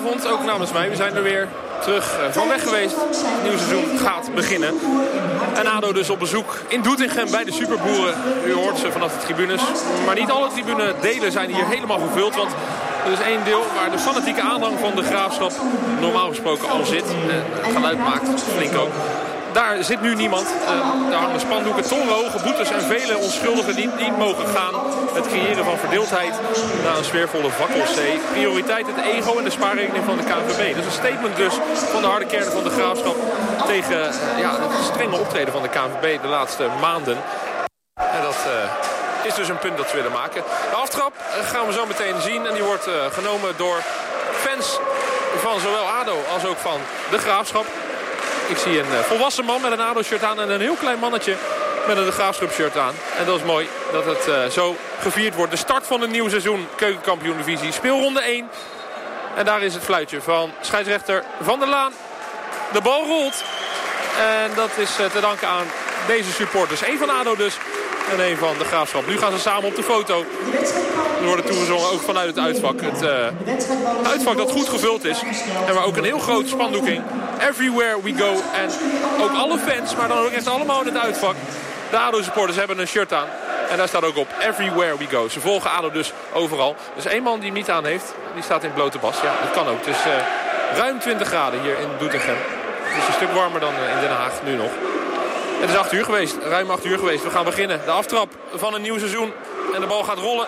[0.00, 0.90] Goedenavond, ook namens mij.
[0.90, 1.48] We zijn er weer
[1.82, 2.96] terug van weg geweest.
[2.96, 4.74] Het nieuwe seizoen gaat beginnen.
[5.54, 8.14] En ADO dus op bezoek in Doetinchem bij de Superboeren.
[8.44, 9.62] U hoort ze vanaf de tribunes.
[10.06, 12.34] Maar niet alle tribunedelen zijn hier helemaal vervuld.
[12.36, 12.50] Want
[13.04, 15.52] er is één deel waar de fanatieke aanhang van de Graafschap
[16.00, 17.04] normaal gesproken al zit.
[17.64, 18.92] En geluid maakt, flink ook.
[19.58, 20.46] Daar zit nu niemand.
[20.46, 24.74] Uh, daar hangen spandoeken, torenhoge boetes en vele onschuldigen die niet mogen gaan.
[25.14, 26.34] Het creëren van verdeeldheid
[26.84, 28.20] na een sfeervolle vakkelzee.
[28.32, 30.74] Prioriteit het ego en de spaarrekening van de KNVB.
[30.74, 31.54] Dat is een statement dus
[31.92, 33.16] van de harde kern van de graafschap
[33.66, 37.16] tegen uh, ja, het strenge optreden van de KNVB de laatste maanden.
[37.94, 40.42] En dat uh, is dus een punt dat ze willen maken.
[40.70, 43.82] De aftrap gaan we zo meteen zien en die wordt genomen door
[44.32, 44.78] fans
[45.36, 46.80] van zowel ADO als ook van
[47.10, 47.66] de graafschap.
[48.48, 51.36] Ik zie een volwassen man met een ADO-shirt aan en een heel klein mannetje
[51.86, 52.94] met een Graafschap-shirt aan.
[53.18, 55.50] En dat is mooi dat het uh, zo gevierd wordt.
[55.50, 57.72] De start van een nieuw seizoen Keukenkampioen-divisie.
[57.72, 58.48] Speelronde 1.
[59.36, 61.92] En daar is het fluitje van scheidsrechter Van der Laan.
[62.72, 63.44] De bal rolt.
[64.18, 65.66] En dat is te danken aan
[66.06, 66.80] deze supporters.
[66.80, 67.56] Eén van ADO dus
[68.12, 69.06] en één van de Graafschap.
[69.06, 70.24] Nu gaan ze samen op de foto.
[71.20, 72.80] Er worden toegezongen ook vanuit het uitvak.
[72.80, 73.10] Het uh,
[74.10, 75.22] uitvak dat goed gevuld is.
[75.66, 77.02] En waar ook een heel groot spandoeking.
[77.48, 78.32] Everywhere we go.
[78.54, 78.70] En
[79.20, 81.34] ook alle fans, maar dan ook echt allemaal in het uitvak.
[81.90, 83.26] De ADO-supporters hebben een shirt aan.
[83.70, 85.28] En daar staat ook op Everywhere we go.
[85.28, 86.76] Ze volgen ADO dus overal.
[86.94, 89.20] Dus één man die hem niet aan heeft, die staat in blote bas.
[89.22, 89.78] Ja, dat kan ook.
[89.78, 90.12] Het is uh,
[90.78, 92.36] ruim 20 graden hier in Doetinchem.
[92.82, 94.70] Het is een stuk warmer dan in Den Haag nu nog.
[95.60, 97.24] Het is 8 uur geweest, ruim 8 uur geweest.
[97.24, 97.80] We gaan beginnen.
[97.84, 99.32] De aftrap van een nieuw seizoen.
[99.74, 100.46] En de bal gaat rollen.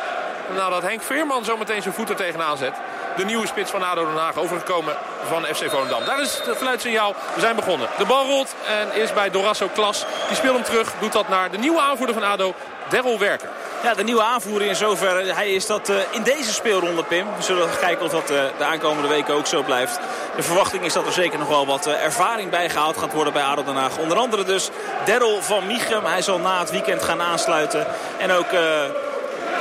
[0.56, 2.72] Nadat Henk Veerman zometeen zijn voet er tegenaan zet.
[3.16, 4.94] De nieuwe spits van ADO Den Haag overgekomen
[5.28, 6.04] van FC Volendam.
[6.04, 7.14] Daar is het fluitsignaal.
[7.34, 7.88] We zijn begonnen.
[7.98, 10.04] De bal rolt en is bij Dorasso Klas.
[10.26, 10.92] Die speelt hem terug.
[11.00, 12.54] Doet dat naar de nieuwe aanvoerder van ADO,
[12.88, 13.48] Daryl Werker.
[13.82, 15.32] Ja, de nieuwe aanvoerder in zoverre.
[15.32, 17.26] Hij is dat uh, in deze speelronde, Pim.
[17.36, 19.98] We zullen kijken of dat uh, de aankomende weken ook zo blijft.
[20.36, 23.42] De verwachting is dat er zeker nog wel wat uh, ervaring bijgehaald gaat worden bij
[23.42, 23.98] ADO Den Haag.
[23.98, 24.70] Onder andere dus
[25.04, 26.04] Daryl van Michem.
[26.04, 27.86] Hij zal na het weekend gaan aansluiten.
[28.18, 28.52] En ook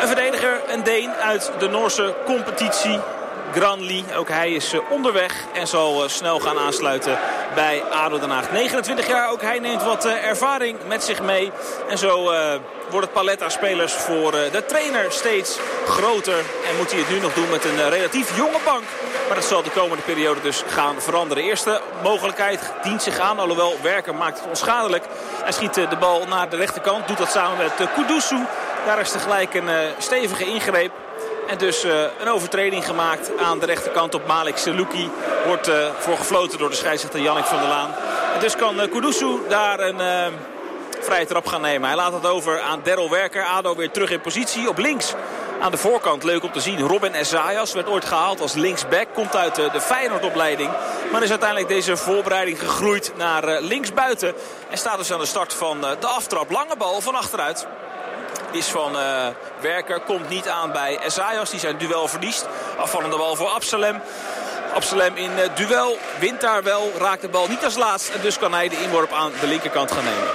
[0.02, 3.00] een verdediger, een Deen uit de Noorse competitie.
[3.54, 4.04] Granli.
[4.16, 7.18] Ook hij is onderweg en zal snel gaan aansluiten
[7.56, 8.52] bij ADO Den Haag.
[8.52, 11.52] 29 jaar, ook hij neemt wat ervaring met zich mee.
[11.90, 12.24] En zo
[12.90, 15.58] wordt het palet aan spelers voor de trainer steeds
[15.88, 16.38] groter.
[16.38, 18.84] En moet hij het nu nog doen met een relatief jonge bank.
[19.28, 21.44] Maar dat zal de komende periode dus gaan veranderen.
[21.44, 23.40] De eerste mogelijkheid dient zich aan.
[23.40, 25.04] Alhoewel Werker maakt het onschadelijk.
[25.44, 27.08] Hij schiet de bal naar de rechterkant.
[27.08, 28.46] Doet dat samen met Kudusu.
[28.86, 30.92] Daar is tegelijk een stevige ingreep.
[31.50, 35.10] En dus uh, een overtreding gemaakt aan de rechterkant op Malik Seluki.
[35.46, 37.90] Wordt uh, voor gefloten door de scheidsrechter Jannik van der Laan.
[38.34, 40.34] En dus kan uh, Kudusu daar een
[41.00, 41.88] vrije trap gaan nemen.
[41.88, 43.44] Hij laat het over aan Daryl Werker.
[43.44, 45.14] ADO weer terug in positie op links.
[45.62, 46.88] Aan de voorkant leuk om te zien.
[46.88, 49.08] Robin Esaias werd ooit gehaald als linksback.
[49.14, 50.70] Komt uit de Feyenoord-opleiding.
[51.12, 54.34] Maar is uiteindelijk deze voorbereiding gegroeid naar linksbuiten.
[54.70, 56.52] En staat dus aan de start van de aftrap.
[56.52, 57.68] Lange bal van achteruit
[58.52, 59.28] is van uh,
[59.60, 60.00] Werker.
[60.00, 61.50] Komt niet aan bij Esaias.
[61.50, 62.48] Die zijn duel verliest.
[62.78, 64.02] Afvallende bal voor Absalem.
[64.74, 65.98] Absalem in uh, duel.
[66.20, 66.92] Wint daar wel.
[66.98, 68.10] Raakt de bal niet als laatst.
[68.10, 70.28] En dus kan hij de inworp aan de linkerkant gaan nemen.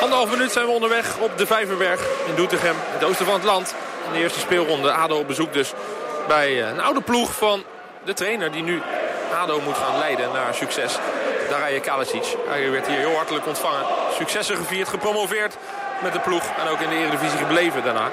[0.00, 2.76] Anderhalf minuut zijn we onderweg op de Vijverberg in Doetinchem.
[2.78, 3.74] Het oosten van het land.
[4.06, 4.92] In de eerste speelronde.
[4.92, 5.72] ADO op bezoek dus
[6.28, 7.64] bij uh, een oude ploeg van
[8.04, 8.82] de trainer die nu
[9.40, 10.98] ADO moet gaan leiden naar succes.
[11.48, 12.36] Darije Kalasic.
[12.48, 13.84] Hij werd hier heel hartelijk ontvangen.
[14.16, 15.56] Successen gevierd, gepromoveerd
[16.02, 16.42] met de ploeg.
[16.42, 18.10] En ook in de Eredivisie gebleven daarna.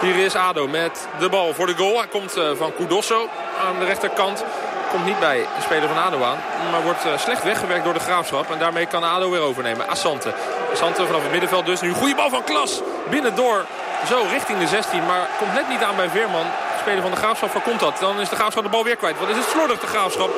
[0.00, 1.98] Hier is ADO met de bal voor de goal.
[1.98, 3.28] Hij komt van Kudosso
[3.66, 4.44] aan de rechterkant.
[4.90, 6.38] Komt niet bij de speler van ADO aan.
[6.70, 8.50] Maar wordt slecht weggewerkt door de Graafschap.
[8.50, 9.88] En daarmee kan ADO weer overnemen.
[9.88, 10.32] Assante.
[10.72, 11.80] Assante vanaf het middenveld dus.
[11.80, 12.80] Nu goede bal van Klas.
[13.10, 13.64] Binnendoor.
[14.08, 15.06] Zo richting de 16.
[15.06, 16.46] Maar komt net niet aan bij Veerman.
[16.80, 17.98] Speler van de Graafschap voorkomt dat.
[17.98, 19.18] Dan is de Graafschap de bal weer kwijt.
[19.18, 20.30] Wat is het slordig de Graafschap.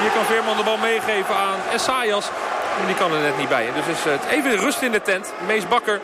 [0.00, 2.26] Hier kan Veerman de bal meegeven aan Essayas.
[2.86, 3.68] Die kan er net niet bij.
[3.74, 5.32] Dus is het even rust in de tent.
[5.46, 6.00] Mees Bakker,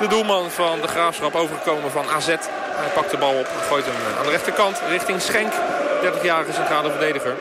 [0.00, 2.26] de doelman van de Graafschap, overgekomen van AZ.
[2.26, 5.52] Hij pakt de bal op gooit hem aan de rechterkant richting Schenk.
[6.02, 7.34] 30-jarige centrale verdediger.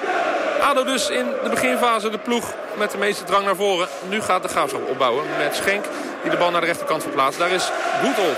[0.61, 3.87] ADO dus in de beginfase de ploeg met de meeste drang naar voren.
[4.09, 5.85] Nu gaat de Graafschap opbouwen met Schenk
[6.21, 7.39] die de bal naar de rechterkant verplaatst.
[7.39, 8.37] Daar is Goedold,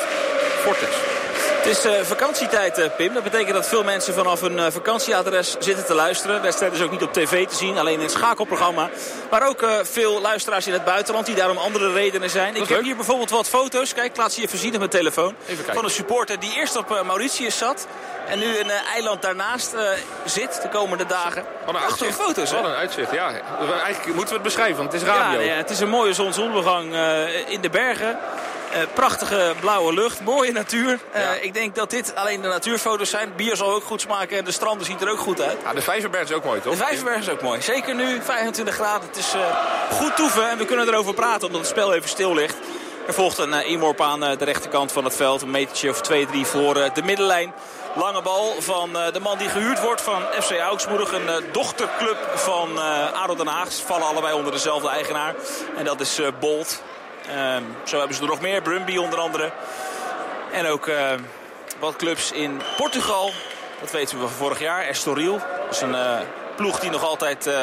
[0.63, 1.10] Fortes.
[1.61, 3.13] Het is uh, vakantietijd, uh, Pim.
[3.13, 6.41] Dat betekent dat veel mensen vanaf een uh, vakantieadres zitten te luisteren.
[6.41, 8.89] Wedstrijd is ook niet op tv te zien, alleen in het schakelprogramma.
[9.29, 12.55] Maar ook veel luisteraars in het buitenland die daar om andere redenen zijn.
[12.55, 13.93] Ik heb hier bijvoorbeeld wat foto's.
[13.93, 15.35] Kijk, ik laat ze je voorzien op mijn telefoon.
[15.73, 17.87] Van een supporter die eerst op Mauritius zat.
[18.27, 19.75] En nu een eiland daarnaast
[20.25, 21.45] zit de komende dagen.
[21.65, 22.61] Wat een Prachtige foto's, hè?
[22.61, 23.31] Wat een uitzicht, ja.
[23.83, 25.39] Eigenlijk moeten we het beschrijven, want het is radio.
[25.39, 26.95] Ja, ja het is een mooie zonsondergang
[27.47, 28.19] in de bergen.
[28.93, 30.99] Prachtige blauwe lucht, mooie natuur.
[31.41, 33.33] Ik denk dat dit alleen de natuurfoto's zijn.
[33.35, 35.57] Bier zal ook goed smaken en de stranden ziet er ook goed uit.
[35.63, 36.73] Ja, de Vijverberg is ook mooi, toch?
[36.73, 37.61] De Vijverberg is ook mooi.
[37.61, 39.07] Zeker nu, 25 graden.
[39.07, 39.33] Het is
[39.91, 42.55] goed toeven en we kunnen erover praten omdat het spel even stil ligt.
[43.07, 45.41] Er volgt een inworp aan de rechterkant van het veld.
[45.41, 47.53] Een metertje of 2-3 voor de middenlijn.
[47.95, 51.11] Lange bal van de man die gehuurd wordt van FC Augsburg.
[51.11, 52.77] Een dochterclub van
[53.13, 53.71] ADO Den Haag.
[53.71, 55.35] Ze vallen allebei onder dezelfde eigenaar.
[55.77, 56.81] En dat is Bolt.
[57.27, 58.61] Ehm, zo hebben ze er nog meer.
[58.61, 59.51] Brumby onder andere.
[60.51, 61.19] En ook ehm,
[61.79, 63.31] wat clubs in Portugal.
[63.79, 64.83] Dat weten we van vorig jaar.
[64.83, 65.39] Estoril.
[65.65, 66.19] Dat is een uh,
[66.55, 67.53] ploeg die nog altijd uh,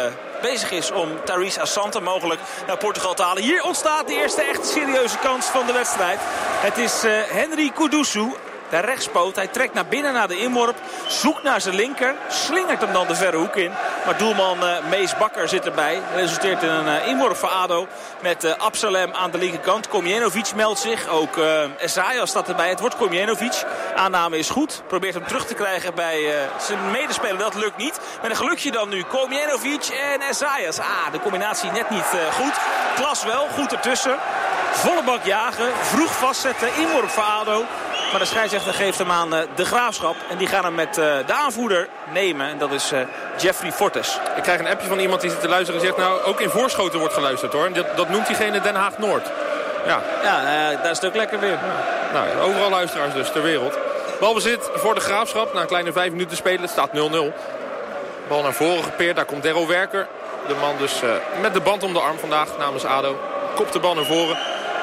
[0.42, 3.42] bezig is om Tharis Assante mogelijk naar Portugal te halen.
[3.42, 6.18] Hier ontstaat de eerste echt serieuze kans van de wedstrijd.
[6.60, 8.34] Het is uh, Henry Kudusu
[8.70, 9.36] de rechtspoot.
[9.36, 10.76] Hij trekt naar binnen naar de inworp.
[11.06, 12.14] Zoekt naar zijn linker.
[12.28, 13.72] Slingert hem dan de verre hoek in.
[14.08, 16.00] Maar doelman uh, Mees Bakker zit erbij.
[16.14, 17.86] Resulteert in een uh, inworp voor ADO.
[18.22, 19.88] Met uh, Absalem aan de linkerkant.
[19.88, 21.08] Komjenovic meldt zich.
[21.08, 21.36] Ook
[21.78, 22.68] Esaias staat erbij.
[22.68, 23.64] Het wordt Komjenovic.
[23.96, 24.82] Aanname is goed.
[24.86, 27.38] Probeert hem terug te krijgen bij zijn medespeler.
[27.38, 28.00] Dat lukt niet.
[28.22, 29.02] Met een gelukje dan nu.
[29.02, 30.78] Komjenovic en Esaias.
[30.78, 32.54] Ah, de combinatie net niet goed.
[32.94, 33.46] Klas wel.
[33.54, 34.16] Goed ertussen.
[34.72, 35.68] Volle bak jagen.
[35.82, 36.68] Vroeg vastzetten.
[36.76, 37.64] Inworp voor ADO.
[38.10, 40.16] Maar de scheidsrechter geeft hem aan de graafschap.
[40.30, 42.46] En die gaan hem met de aanvoerder nemen.
[42.46, 42.92] En dat is
[43.38, 44.18] Jeffrey Fortes.
[44.36, 45.98] Ik krijg een appje van iemand die zit te luisteren en zegt...
[45.98, 47.66] nou, ook in Voorschoten wordt geluisterd hoor.
[47.66, 49.26] En dat, dat noemt diegene Den Haag Noord.
[49.86, 51.50] Ja, ja uh, daar is het ook lekker weer.
[51.50, 51.58] Ja.
[52.12, 53.78] Nou, overal luisteraars dus ter wereld.
[54.20, 55.54] Balbezit voor de graafschap.
[55.54, 56.60] Na een kleine vijf minuten spelen.
[56.60, 56.92] Het staat 0-0.
[58.28, 59.16] Bal naar voren gepeerd.
[59.16, 60.06] Daar komt Daryl Werker.
[60.46, 63.20] De man dus uh, met de band om de arm vandaag namens ADO.
[63.54, 64.38] Kopt de bal naar voren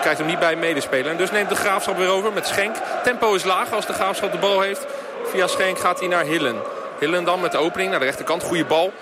[0.06, 1.12] krijgt hem niet bij medespelen.
[1.12, 2.76] En dus neemt de Graafschap weer over met Schenk.
[3.04, 4.86] Tempo is laag als de Graafschap de bal heeft.
[5.24, 6.56] Via Schenk gaat hij naar Hillen.
[7.00, 8.44] Hillen dan met de opening naar de rechterkant.
[8.44, 8.94] Goede bal.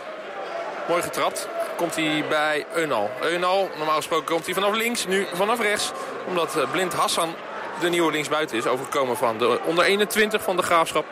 [0.87, 1.47] Mooi getrapt.
[1.75, 3.11] Komt hij bij Eunal.
[3.21, 5.05] Eunal, normaal gesproken komt hij vanaf links.
[5.05, 5.91] Nu vanaf rechts.
[6.27, 7.35] Omdat Blind Hassan
[7.79, 8.67] de nieuwe linksbuiten is.
[8.67, 11.05] Overgekomen van de onder 21 van de Graafschap.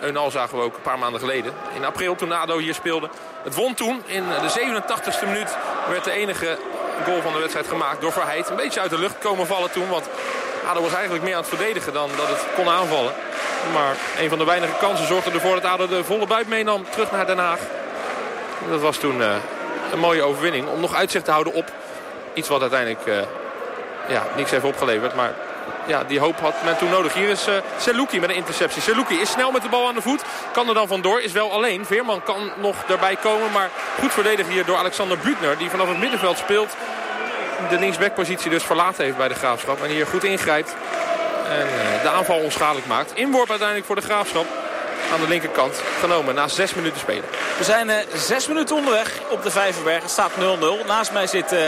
[0.00, 1.52] Eunal zagen we ook een paar maanden geleden.
[1.74, 3.08] In april toen ADO hier speelde.
[3.42, 4.02] Het won toen.
[4.06, 5.56] In de 87e minuut
[5.88, 6.58] werd de enige
[7.04, 8.48] goal van de wedstrijd gemaakt door Verheid.
[8.48, 9.88] Een beetje uit de lucht komen vallen toen.
[9.88, 10.08] Want
[10.66, 13.12] ADO was eigenlijk meer aan het verdedigen dan dat het kon aanvallen.
[13.72, 17.10] Maar een van de weinige kansen zorgde ervoor dat ADO de volle buit meenam terug
[17.10, 17.60] naar Den Haag.
[18.70, 19.34] Dat was toen uh,
[19.92, 21.72] een mooie overwinning om nog uitzicht te houden op
[22.34, 23.14] iets wat uiteindelijk uh,
[24.08, 25.14] ja, niks heeft opgeleverd.
[25.14, 25.34] Maar
[25.86, 27.14] ja, die hoop had men toen nodig.
[27.14, 28.82] Hier is uh, met een interceptie.
[28.82, 30.22] Seluki is snel met de bal aan de voet.
[30.52, 31.20] Kan er dan vandoor.
[31.20, 31.86] Is wel alleen.
[31.86, 33.52] Veerman kan nog erbij komen.
[33.52, 33.70] Maar
[34.00, 35.58] goed verdedigd hier door Alexander Butner.
[35.58, 36.76] Die vanaf het middenveld speelt.
[37.68, 39.82] De linksbackpositie dus verlaten heeft bij de Graafschap.
[39.82, 40.74] En hier goed ingrijpt.
[41.48, 43.14] En uh, de aanval onschadelijk maakt.
[43.14, 44.46] Inworp uiteindelijk voor de Graafschap.
[45.12, 47.24] Aan de linkerkant genomen na zes minuten spelen.
[47.58, 50.02] We zijn uh, zes minuten onderweg op de Vijverberg.
[50.02, 50.30] Het staat
[50.82, 50.86] 0-0.
[50.86, 51.60] Naast mij zit uh,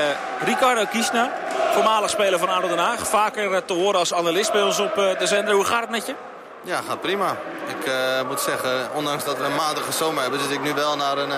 [0.44, 1.32] Ricardo Kiesna.
[1.74, 3.08] Voormalig speler van ADO Den Haag.
[3.08, 5.54] Vaker uh, te horen als analist bij ons op de zender.
[5.54, 6.14] Hoe gaat het met je?
[6.62, 7.36] Ja, gaat prima.
[7.68, 7.92] Ik
[8.26, 10.40] moet zeggen, ondanks dat we een matige zomer hebben...
[10.40, 11.32] zit ik nu wel naar een,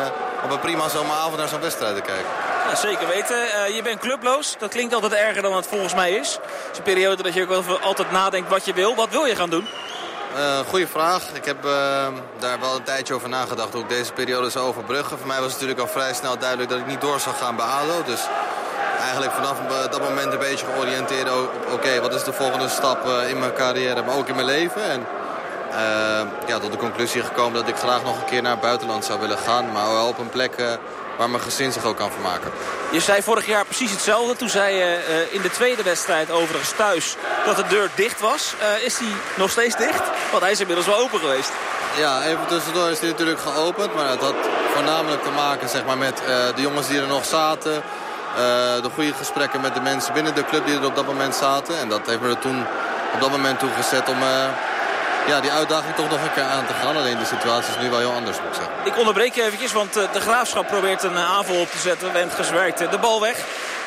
[0.44, 2.26] op een prima zomeravond naar zo'n wedstrijd te kijken.
[2.68, 3.36] Ja, zeker weten.
[3.74, 4.54] je bent clubloos.
[4.58, 6.32] Dat klinkt altijd erger dan het volgens mij is.
[6.32, 8.94] Het is een periode dat je ook wel altijd nadenkt wat je wil.
[8.94, 9.66] Wat wil je gaan doen?
[10.68, 11.22] Goeie vraag.
[11.32, 11.62] Ik heb
[12.38, 15.18] daar wel een tijdje over nagedacht hoe ik deze periode zou overbruggen.
[15.18, 17.56] Voor mij was het natuurlijk al vrij snel duidelijk dat ik niet door zou gaan
[17.56, 18.02] bij ADO.
[18.04, 18.20] Dus
[19.06, 19.58] eigenlijk vanaf
[19.90, 23.52] dat moment een beetje georiënteerd op oké, wat is de volgende stap uh, in mijn
[23.52, 24.82] carrière, maar ook in mijn leven.
[24.82, 25.06] En
[26.46, 29.20] ja, tot de conclusie gekomen dat ik graag nog een keer naar het buitenland zou
[29.20, 29.72] willen gaan.
[29.72, 30.52] Maar wel op een plek
[31.16, 32.50] waar mijn gezin zich ook kan vermaken.
[32.90, 34.36] Je zei vorig jaar precies hetzelfde.
[34.36, 38.54] Toen zei je uh, in de tweede wedstrijd overigens thuis dat de deur dicht was.
[38.60, 40.02] Uh, is die nog steeds dicht?
[40.30, 41.52] Want hij is inmiddels wel open geweest.
[41.96, 43.94] Ja, even tussendoor is die natuurlijk geopend.
[43.94, 44.34] Maar het had
[44.74, 47.82] voornamelijk te maken zeg maar, met uh, de jongens die er nog zaten.
[48.82, 51.78] De goede gesprekken met de mensen binnen de club die er op dat moment zaten.
[51.78, 52.66] En dat heeft me er toen
[53.14, 54.18] op dat moment toe gezet om
[55.26, 56.96] ja, die uitdaging toch nog een keer aan te gaan.
[56.96, 58.74] Alleen de situatie is nu wel heel anders, moet ik zeggen.
[58.84, 62.12] Ik onderbreek je eventjes, want eh, de Graafschap probeert een eh, aanval op te zetten.
[62.12, 63.36] Wendges werkt de bal weg.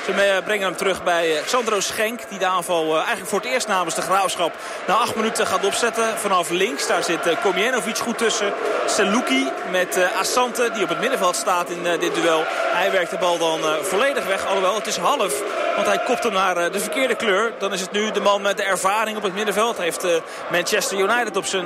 [0.10, 2.30] Ze brengen hem terug bij Xandro Schenk.
[2.30, 4.54] Die de aanval eigenlijk voor het eerst namens de Graafschap
[4.88, 6.18] na acht minuten gaat opzetten.
[6.18, 8.54] Vanaf links, daar zit Komjenovic goed tussen.
[8.86, 12.44] Seluki met Assante die op het middenveld staat in dit duel.
[12.48, 14.46] Hij werkt de bal dan volledig weg.
[14.46, 15.44] Alhoewel, het is half.
[15.76, 17.54] Want hij kopt hem naar de verkeerde kleur.
[17.60, 19.78] Dan is het nu de man met de ervaring op het middenveld.
[19.78, 20.06] Heeft
[20.52, 21.66] Manchester United op zijn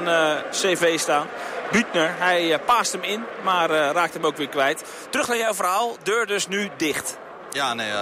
[0.51, 1.27] cv staan.
[1.71, 4.83] Butner, hij paast hem in, maar raakt hem ook weer kwijt.
[5.09, 5.95] Terug naar jouw verhaal.
[6.03, 7.17] Deur dus nu dicht.
[7.53, 7.95] Ja, nee, uh,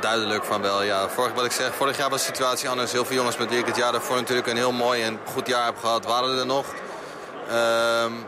[0.00, 0.82] duidelijk van wel.
[0.82, 2.92] Ja, vorig, wat ik zeg, vorig jaar was de situatie anders.
[2.92, 5.46] Heel veel jongens met wie ik het jaar daarvoor natuurlijk een heel mooi en goed
[5.46, 6.66] jaar heb gehad, waren er nog.
[7.52, 8.26] Um,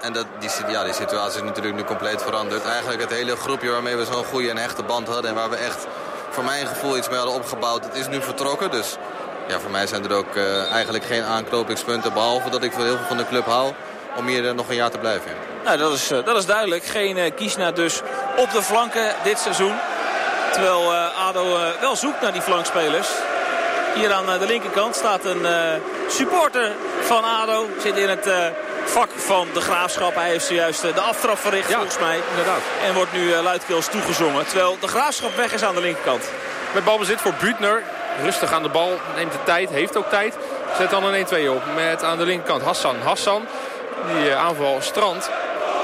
[0.00, 2.64] en dat, die, ja, die situatie is natuurlijk nu compleet veranderd.
[2.64, 5.30] Eigenlijk het hele groepje waarmee we zo'n goede en hechte band hadden...
[5.30, 5.86] en waar we echt
[6.30, 8.70] voor mijn gevoel iets mee hadden opgebouwd, het is nu vertrokken.
[8.70, 8.96] Dus
[9.48, 10.36] ja, voor mij zijn er ook
[10.72, 12.12] eigenlijk geen aanknopingspunten.
[12.12, 13.72] Behalve dat ik heel veel van de club hou
[14.16, 15.49] om hier nog een jaar te blijven.
[15.64, 16.84] Nou, dat is, dat is duidelijk.
[16.84, 18.00] Geen Kiesna dus
[18.36, 19.74] op de flanken dit seizoen.
[20.52, 23.08] Terwijl ADO wel zoekt naar die flankspelers.
[23.94, 25.46] Hier aan de linkerkant staat een
[26.08, 27.66] supporter van ADO.
[27.82, 28.28] Zit in het
[28.84, 30.14] vak van de Graafschap.
[30.14, 32.20] Hij heeft zojuist de aftrap verricht volgens mij.
[32.30, 32.60] Inderdaad.
[32.84, 34.46] En wordt nu luidkeels toegezongen.
[34.46, 36.24] Terwijl de Graafschap weg is aan de linkerkant.
[36.74, 37.82] Met balbezit voor Buutner.
[38.22, 38.98] Rustig aan de bal.
[39.16, 39.70] Neemt de tijd.
[39.70, 40.36] Heeft ook tijd.
[40.78, 41.62] Zet dan een 1-2 op.
[41.74, 42.96] Met aan de linkerkant Hassan.
[43.02, 43.46] Hassan.
[44.12, 45.30] Die aanval strand.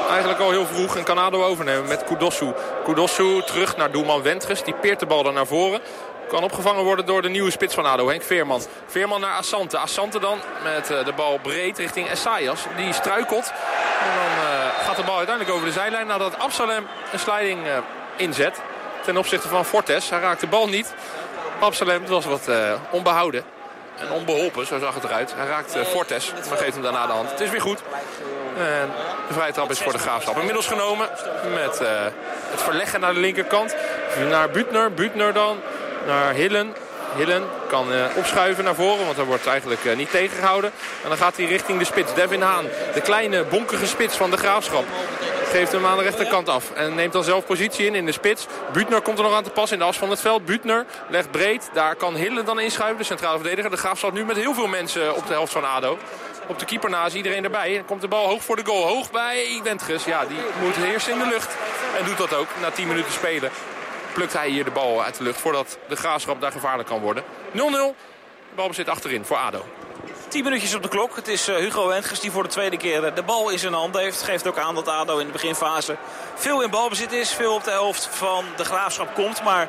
[0.08, 0.96] Eigenlijk al heel vroeg.
[0.96, 2.52] En Canado overnemen met Kudossu.
[2.84, 4.62] Kudossu terug naar doelman Wentges.
[4.62, 5.80] Die peert de bal dan naar voren.
[6.28, 8.62] Kan opgevangen worden door de nieuwe spits van ADO, Henk Veerman.
[8.86, 9.78] Veerman naar Assante.
[9.78, 12.60] Assante dan met de bal breed richting Essayas.
[12.76, 13.52] Die struikelt.
[14.00, 16.06] En dan gaat de bal uiteindelijk over de zijlijn.
[16.06, 17.60] Nadat Absalem een sliding
[18.16, 18.60] inzet.
[19.04, 20.10] Ten opzichte van Fortes.
[20.10, 20.94] Hij raakt de bal niet.
[21.60, 22.48] Absalem was wat
[22.90, 23.55] onbehouden.
[23.98, 25.32] En onbeholpen, zo zag het eruit.
[25.36, 27.30] Hij raakt Fortes, maar geeft hem daarna de hand.
[27.30, 27.82] Het is weer goed.
[28.58, 28.90] En
[29.28, 30.36] de vrije trap is voor de Graafschap.
[30.36, 31.08] Inmiddels genomen
[31.54, 31.78] met
[32.50, 33.74] het verleggen naar de linkerkant.
[34.28, 34.92] Naar Butner.
[34.92, 35.60] Butner dan
[36.06, 36.74] naar Hillen.
[37.16, 40.70] Hillen kan uh, opschuiven naar voren, want hij wordt eigenlijk niet tegengehouden.
[41.02, 42.14] En dan gaat hij richting de spits.
[42.14, 44.84] Devin Haan, de kleine bonkige spits van de Graafschap.
[45.56, 46.70] Geeft hem aan de rechterkant af.
[46.70, 48.46] En neemt dan zelf positie in in de spits.
[48.72, 50.44] Butner komt er nog aan te pas in de as van het veld.
[50.44, 51.70] Butner legt breed.
[51.72, 53.70] Daar kan Hillen dan inschuiven, de centrale verdediger.
[53.70, 55.98] De Graafschap nu met heel veel mensen op de helft van ADO.
[56.46, 57.82] Op de keeper na is iedereen erbij.
[57.86, 58.86] Komt de bal hoog voor de goal.
[58.86, 60.04] Hoog bij Wentges.
[60.04, 61.56] Ja, die moet eerst in de lucht.
[61.98, 63.50] En doet dat ook na 10 minuten spelen
[64.14, 67.22] plukt hij hier de bal uit de lucht voordat de graafschap daar gevaarlijk kan worden.
[67.22, 67.26] 0-0.
[67.52, 67.94] De
[68.54, 69.64] bal zit achterin voor ADO.
[70.28, 71.16] 10 minuutjes op de klok.
[71.16, 74.22] Het is Hugo Wentges die voor de tweede keer de bal in zijn hand heeft.
[74.22, 75.96] Geeft ook aan dat ADO in de beginfase
[76.34, 77.32] veel in balbezit is.
[77.32, 79.42] Veel op de helft van de Graafschap komt.
[79.42, 79.68] Maar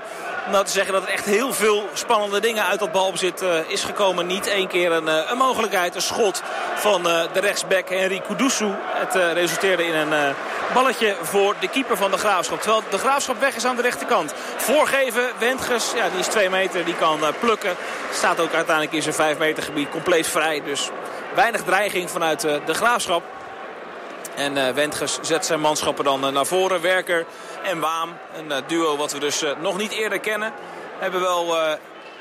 [0.51, 3.83] nou te zeggen dat er echt heel veel spannende dingen uit dat balbezit uh, is
[3.83, 4.27] gekomen.
[4.27, 5.95] Niet één keer een, een mogelijkheid.
[5.95, 6.43] Een schot
[6.75, 8.69] van de rechtsback Henry Kudusu.
[8.85, 10.35] Het resulteerde in een
[10.73, 12.61] balletje voor de keeper van de Graafschap.
[12.61, 14.33] Terwijl de Graafschap weg is aan de rechterkant.
[14.57, 17.75] Voorgeven, Wendges, ja, die is twee meter, die kan plukken.
[18.11, 20.46] Staat ook uiteindelijk in zijn vijf meter gebied compleet vrij.
[20.55, 20.89] Dus
[21.35, 23.23] weinig dreiging vanuit de Graafschap.
[24.35, 26.81] En uh, Wendges zet zijn manschappen dan uh, naar voren.
[26.81, 27.25] Werker
[27.63, 28.17] en Waam.
[28.37, 30.53] Een duo wat we dus nog niet eerder kennen.
[30.97, 31.55] Hebben wel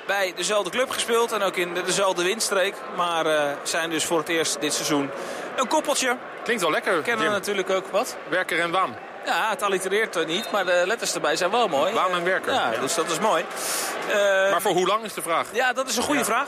[0.06, 1.32] bij dezelfde club gespeeld.
[1.32, 2.74] En ook in dezelfde windstreek.
[2.96, 5.10] Maar zijn dus voor het eerst dit seizoen
[5.56, 6.16] een koppeltje.
[6.44, 7.32] Klinkt wel lekker, Kennen Jim.
[7.32, 8.16] we natuurlijk ook wat.
[8.28, 8.94] Werker en Waam.
[9.24, 11.92] Ja, het allitereert niet, maar de letters erbij zijn wel mooi.
[11.94, 12.52] Waam en Werker.
[12.52, 13.44] Ja, dus dat is mooi.
[14.50, 15.46] maar voor hoe lang is de vraag?
[15.52, 16.26] Ja, dat is een goede ja.
[16.26, 16.46] vraag.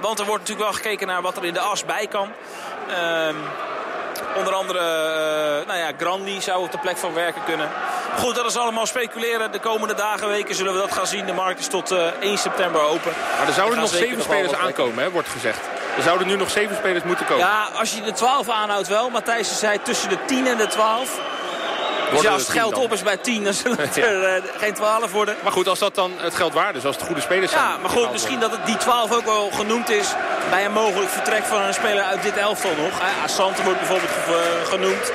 [0.00, 2.28] Want er wordt natuurlijk wel gekeken naar wat er in de as bij kan.
[2.90, 3.28] Uh,
[4.36, 7.68] Onder andere, uh, nou ja, Granly zou op de plek van werken kunnen.
[8.18, 9.52] Goed, dat is allemaal speculeren.
[9.52, 11.26] De komende dagen, weken zullen we dat gaan zien.
[11.26, 13.12] De markt is tot uh, 1 september open.
[13.38, 15.60] Maar er zouden nog zeven spelers aankomen, hè, wordt gezegd.
[15.96, 17.46] Er zouden nu nog zeven spelers moeten komen.
[17.46, 19.10] Ja, als je de 12 aanhoudt wel.
[19.10, 21.20] Matthijs zei tussen de 10 en de 12.
[22.10, 24.74] Dus ja, als het geld op is bij 10, dan zullen het er uh, geen
[24.74, 25.36] 12 worden.
[25.42, 27.62] Maar goed, als dat dan het geld waard is, als het goede spelers zijn.
[27.62, 30.08] Ja, maar goed, misschien dat het die 12 ook wel genoemd is
[30.50, 33.00] bij een mogelijk vertrek van een speler uit dit elftal nog.
[33.00, 34.12] Uh, Assante wordt bijvoorbeeld
[34.64, 35.12] genoemd.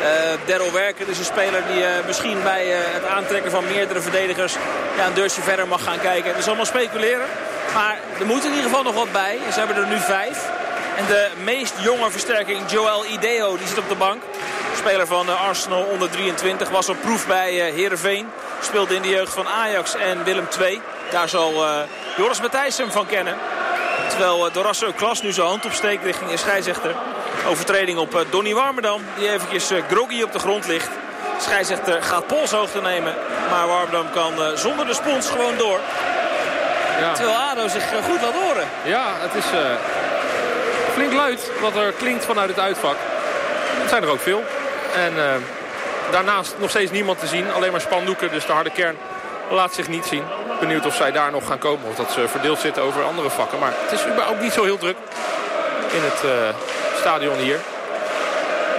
[0.00, 0.06] Uh,
[0.46, 4.54] Daryl Werker is een speler die uh, misschien bij het aantrekken van meerdere verdedigers
[4.96, 6.30] ja, een deurtje verder mag gaan kijken.
[6.30, 7.26] Het is allemaal speculeren.
[7.74, 9.38] Maar er moet in ieder geval nog wat bij.
[9.52, 10.50] Ze hebben er nu vijf.
[10.96, 14.22] En de meest jonge versterking, Joel Ideo, die zit op de bank.
[14.76, 16.68] Speler van Arsenal onder 23.
[16.68, 18.28] Was op proef bij Heerenveen.
[18.60, 20.80] Speelde in de jeugd van Ajax en Willem II.
[21.10, 21.64] Daar zal
[22.16, 23.36] Joris Matthijs hem van kennen.
[24.08, 26.94] Terwijl Dorasso Klas nu zijn hand opsteekt richting een scheidsrechter.
[27.48, 29.02] Overtreding op Donny Warmerdam.
[29.18, 30.90] Die eventjes groggy op de grond ligt.
[31.36, 33.14] De scheidsrechter gaat polshoogte nemen.
[33.50, 35.80] Maar Warmerdam kan zonder de spons gewoon door.
[37.00, 37.12] Ja.
[37.12, 38.68] Terwijl ADO zich goed laat horen.
[38.84, 39.60] Ja, het is uh,
[40.96, 42.96] flink luid wat er klinkt vanuit het uitvak.
[43.80, 44.44] Het zijn er ook veel.
[44.94, 45.24] En uh,
[46.10, 47.52] daarnaast nog steeds niemand te zien.
[47.52, 48.96] Alleen maar spandoeken, dus de harde kern
[49.50, 50.22] laat zich niet zien.
[50.60, 51.88] Benieuwd of zij daar nog gaan komen.
[51.88, 53.58] Of dat ze verdeeld zitten over andere vakken.
[53.58, 54.96] Maar het is ook niet zo heel druk
[55.90, 56.30] in het uh,
[56.98, 57.58] stadion hier.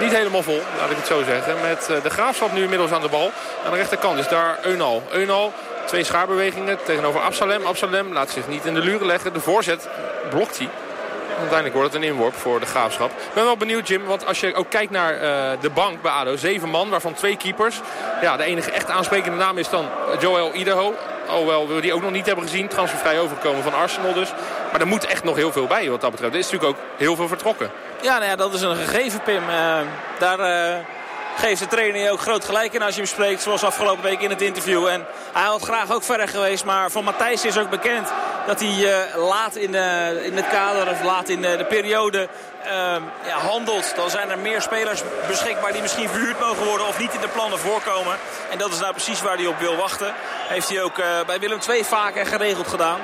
[0.00, 1.54] Niet helemaal vol, laat ik het zo zeggen.
[1.62, 3.32] Met de Graafschap nu inmiddels aan de bal.
[3.64, 5.02] Aan de rechterkant is daar Eunal.
[5.12, 5.52] Eunal,
[5.86, 7.66] twee schaarbewegingen tegenover Absalem.
[7.66, 9.32] Absalem laat zich niet in de luren leggen.
[9.32, 9.88] De voorzet
[10.30, 10.68] blokt hij.
[11.38, 13.10] Uiteindelijk wordt het een inworp voor de Graafschap.
[13.10, 15.20] Ik ben wel benieuwd, Jim, want als je ook kijkt naar uh,
[15.60, 16.36] de bank bij ADO.
[16.36, 17.80] Zeven man, waarvan twee keepers.
[18.20, 19.88] Ja, de enige echt aansprekende naam is dan
[20.20, 20.94] Joel Idaho.
[21.28, 22.68] Alhoewel we die ook nog niet hebben gezien.
[22.68, 24.32] Transfervrij overgekomen van Arsenal dus.
[24.72, 26.32] Maar er moet echt nog heel veel bij wat dat betreft.
[26.32, 27.70] Er is natuurlijk ook heel veel vertrokken.
[28.00, 29.42] Ja, nou ja dat is een gegeven, Pim.
[29.48, 29.78] Uh,
[30.18, 30.38] daar...
[30.38, 30.97] Uh
[31.38, 33.42] geeft de trainer ook groot gelijk in als je hem spreekt.
[33.42, 34.86] Zoals afgelopen week in het interview.
[34.86, 36.64] En hij had graag ook verder geweest.
[36.64, 38.08] Maar van Matthijs is ook bekend
[38.46, 39.74] dat hij laat in,
[40.24, 42.28] in het kader of laat in de periode
[42.68, 46.98] Ehm, ja, handelt, dan zijn er meer spelers beschikbaar die misschien verhuurd mogen worden of
[46.98, 48.16] niet in de plannen voorkomen.
[48.50, 50.14] En dat is nou precies waar hij op wil wachten.
[50.48, 53.00] Heeft hij ook uh, bij Willem II vaker geregeld gedaan.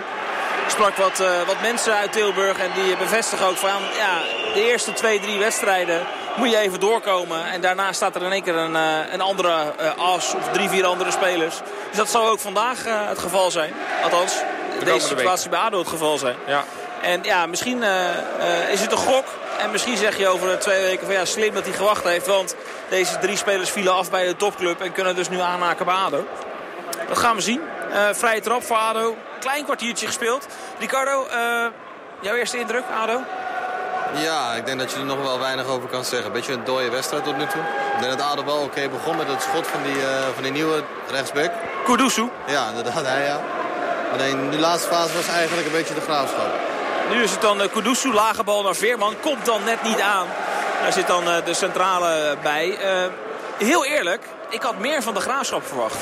[0.68, 4.18] Sprak wat, uh, wat mensen uit Tilburg en die bevestigen ook van ja,
[4.54, 7.46] de eerste twee, drie wedstrijden moet je even doorkomen.
[7.46, 10.86] En daarna staat er in één keer een, uh, een andere as of drie, vier
[10.86, 11.56] andere spelers.
[11.88, 13.72] Dus dat zal ook vandaag het geval zijn.
[14.02, 14.34] Althans,
[14.78, 16.36] de deze situatie bij ADO het geval zijn.
[16.46, 16.64] Ja.
[17.02, 17.82] En ja, misschien
[18.70, 19.24] is het een gok
[19.58, 22.26] en misschien zeg je over twee weken van ja, slim dat hij gewacht heeft.
[22.26, 22.56] Want
[22.88, 26.26] deze drie spelers vielen af bij de topclub en kunnen dus nu aanmaken bij ADO.
[27.08, 27.60] Dat gaan we zien.
[27.90, 29.16] Uh, vrije trap voor ADO.
[29.40, 30.46] Klein kwartiertje gespeeld.
[30.78, 31.26] Ricardo,
[32.20, 33.20] jouw eerste indruk, ADO?
[34.14, 36.32] Ja, ik denk dat je er nog wel weinig over kan zeggen.
[36.32, 37.62] Beetje een dode wedstrijd tot nu toe.
[37.94, 40.52] Ik denk dat ADO wel oké begon met het schot van die, uh, van die
[40.52, 41.50] nieuwe rechtsback.
[41.84, 42.30] Kudusu.
[42.46, 43.40] Ja, inderdaad, hij ja.
[44.12, 46.48] Alleen de laatste fase was eigenlijk een beetje de graafschap.
[47.10, 49.14] Nu is het dan uh, lage bal naar Veerman.
[49.20, 50.26] Komt dan net niet aan.
[50.82, 52.78] Daar zit dan uh, de centrale bij.
[53.58, 55.96] Heel eerlijk, ik had meer van de Graafschap verwacht.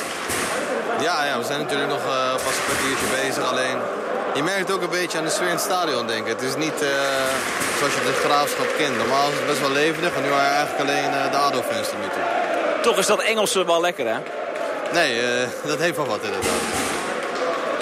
[1.01, 3.51] Ja, ja we zijn natuurlijk nog pas een kwartiertje bezig.
[3.51, 3.79] Alleen,
[4.35, 6.33] je merkt ook een beetje aan de sfeer in het stadion, denk ik.
[6.33, 6.79] Het is niet
[7.79, 8.97] zoals je de Graafschap kent.
[8.97, 10.15] Normaal is het best wel levendig.
[10.15, 12.23] En nu waren eigenlijk alleen de ADO-fans tot nu toe.
[12.83, 14.19] Toch is dat Engelse wel lekker, hè?
[14.93, 15.21] Nee,
[15.73, 17.02] dat heeft wel wat inderdaad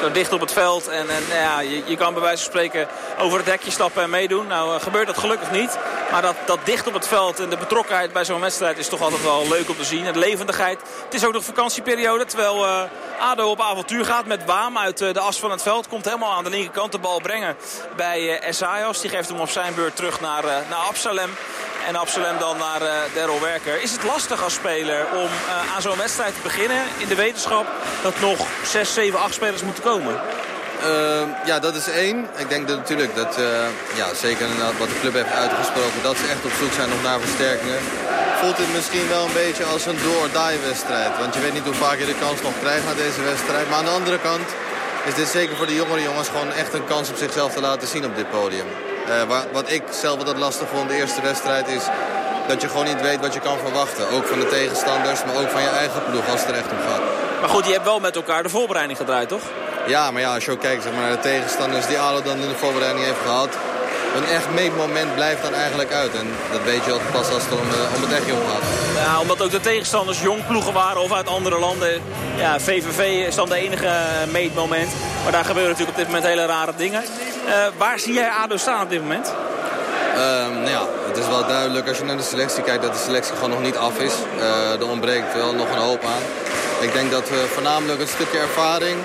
[0.00, 0.88] zo dicht op het veld.
[0.88, 2.88] En, en ja, je, je kan bij wijze van spreken
[3.19, 4.47] over het hekje stappen en meedoen.
[4.47, 5.78] Nou uh, gebeurt dat gelukkig niet.
[6.11, 9.00] Maar dat, dat dicht op het veld en de betrokkenheid bij zo'n wedstrijd is toch
[9.00, 10.07] altijd wel leuk om te zien.
[10.07, 10.80] En de levendigheid.
[11.04, 12.25] Het is ook nog vakantieperiode.
[12.25, 12.83] Terwijl uh,
[13.19, 15.88] ADO op avontuur gaat met Waam uit uh, de as van het veld.
[15.88, 17.57] Komt helemaal aan de linkerkant de bal brengen
[17.97, 19.00] bij uh.
[19.00, 21.30] Die geeft hem op zijn beurt terug naar, naar Absalem.
[21.88, 23.82] En Absalem dan naar uh, Daryl Werker.
[23.82, 27.66] Is het lastig als speler om uh, aan zo'n wedstrijd te beginnen in de wetenschap
[28.02, 30.20] dat nog 6, 7, 8 spelers moeten komen?
[30.84, 32.28] Uh, ja, dat is één.
[32.37, 33.44] Ik denk dat natuurlijk dat, uh,
[33.94, 34.46] ja, zeker
[34.78, 37.80] wat de club heeft uitgesproken, dat ze echt op zoek zijn naar versterkingen.
[38.40, 41.18] Voelt het misschien wel een beetje als een door-die wedstrijd.
[41.18, 43.68] Want je weet niet hoe vaak je de kans nog krijgt na deze wedstrijd.
[43.68, 44.49] Maar aan de andere kant
[45.04, 47.88] is dit zeker voor de jongere jongens gewoon echt een kans om zichzelf te laten
[47.88, 48.66] zien op dit podium.
[49.10, 51.82] Uh, wat ik zelf wat lastig vond de eerste wedstrijd is
[52.49, 54.10] dat je gewoon niet weet wat je kan verwachten.
[54.10, 56.78] Ook van de tegenstanders, maar ook van je eigen ploeg als het er echt om
[56.88, 57.02] gaat.
[57.40, 59.42] Maar goed, je hebt wel met elkaar de voorbereiding gedraaid, toch?
[59.86, 62.38] Ja, maar ja, als je ook kijkt zeg maar, naar de tegenstanders die ADO dan
[62.38, 63.49] in de voorbereiding heeft gehad...
[64.16, 66.14] een echt meetmoment blijft dan eigenlijk uit.
[66.14, 68.79] En dat weet je altijd pas als het om, om het echt om gaat.
[69.04, 72.02] Ja, omdat ook de tegenstanders jong ploegen waren of uit andere landen.
[72.36, 73.91] Ja, VVV is dan de enige
[74.30, 74.91] meetmoment.
[75.23, 77.02] Maar daar gebeuren natuurlijk op dit moment hele rare dingen.
[77.47, 79.34] Uh, waar zie jij ADO staan op dit moment?
[80.17, 82.99] Um, nou ja, het is wel duidelijk als je naar de selectie kijkt dat de
[82.99, 84.13] selectie gewoon nog niet af is.
[84.39, 86.23] Uh, er ontbreekt wel nog een hoop aan.
[86.80, 88.97] Ik denk dat we voornamelijk een stukje ervaring,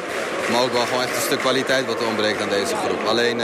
[0.51, 3.07] maar ook wel gewoon echt een stuk kwaliteit wat er ontbreekt aan deze groep.
[3.07, 3.41] Alleen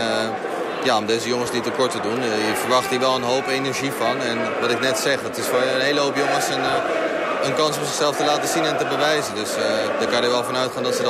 [0.83, 3.91] ja, om deze jongens niet tekort te doen, je verwacht hier wel een hoop energie
[3.91, 4.21] van.
[4.21, 6.63] En wat ik net zeg, het is voor een hele hoop jongens een,
[7.43, 9.35] een kans om zichzelf te laten zien en te bewijzen.
[9.35, 9.49] Dus
[9.99, 11.09] daar kan je wel van uitgaan dat ze er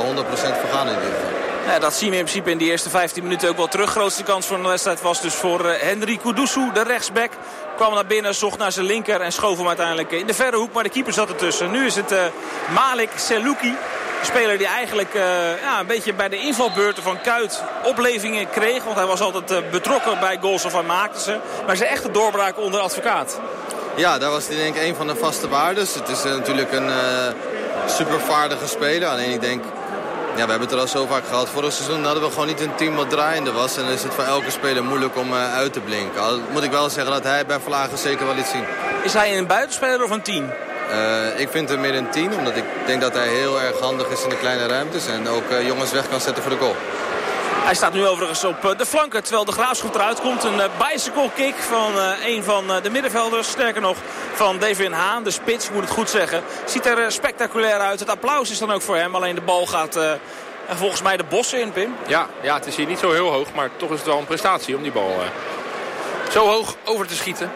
[0.60, 1.40] voor gaan in ieder geval.
[1.66, 3.90] Ja, dat zien we in principe in die eerste 15 minuten ook wel terug.
[3.90, 7.30] Grootste kans voor de wedstrijd was dus voor Henry Kudusu, de rechtsback.
[7.76, 10.72] Kwam naar binnen, zocht naar zijn linker en schoof hem uiteindelijk in de verre hoek.
[10.72, 11.70] Maar de keeper zat ertussen.
[11.70, 12.14] Nu is het
[12.74, 13.76] Malik Selouki.
[14.22, 15.22] Speler die eigenlijk uh,
[15.62, 18.84] ja, een beetje bij de invalbeurten van Kuit oplevingen kreeg.
[18.84, 21.38] Want hij was altijd betrokken bij goals of hij maakte ze.
[21.66, 23.40] Maar zijn echte doorbraak onder advocaat.
[23.96, 25.94] Ja, daar was hij denk ik een van de vaste waardes.
[25.94, 26.90] Het is natuurlijk een
[27.86, 29.08] supervaardige speler.
[29.08, 29.64] Alleen ik denk
[30.36, 31.48] ja, we hebben het er al zo vaak gehad.
[31.48, 33.76] Vorig seizoen hadden we gewoon niet een team wat draaiende was.
[33.76, 36.22] En dan is het voor elke speler moeilijk om uit te blinken.
[36.22, 38.64] Al moet ik wel zeggen dat hij bij Vlagen zeker wel iets zien.
[39.02, 40.52] Is hij een buitenspeler of een team?
[40.92, 44.08] Uh, ik vind hem meer een team, omdat ik denk dat hij heel erg handig
[44.08, 45.06] is in de kleine ruimtes.
[45.06, 46.76] En ook uh, jongens weg kan zetten voor de goal.
[47.64, 50.44] Hij staat nu overigens op eh, de flanken terwijl de Graafschap eruit komt.
[50.44, 53.50] Een eh, bicycle kick van eh, een van de middenvelders.
[53.50, 53.96] Sterker nog
[54.32, 56.42] van Devin Haan, de spits, moet het goed zeggen.
[56.64, 58.00] Ziet er spectaculair uit.
[58.00, 59.14] Het applaus is dan ook voor hem.
[59.14, 59.98] Alleen de bal gaat
[60.68, 61.94] volgens mij de bossen in, Pim.
[62.06, 63.52] Ja, ja, het is hier niet zo heel hoog.
[63.54, 65.14] Maar toch is het wel een prestatie om die bal
[66.30, 67.50] zo hoog over te schieten.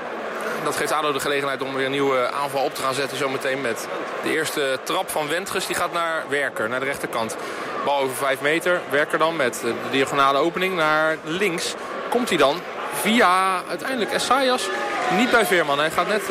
[0.66, 3.18] Dat geeft ADO de gelegenheid om weer een nieuwe aanval op te gaan zetten.
[3.18, 3.86] Zometeen met
[4.22, 5.66] de eerste trap van Wentges.
[5.66, 7.36] Die gaat naar Werker, naar de rechterkant.
[7.84, 8.80] Bal over 5 meter.
[8.90, 11.74] Werker dan met de diagonale opening naar links.
[12.08, 12.60] Komt hij dan
[12.92, 14.68] via uiteindelijk Essayas.
[15.16, 15.78] Niet bij Veerman.
[15.78, 16.28] Hij gaat net uh,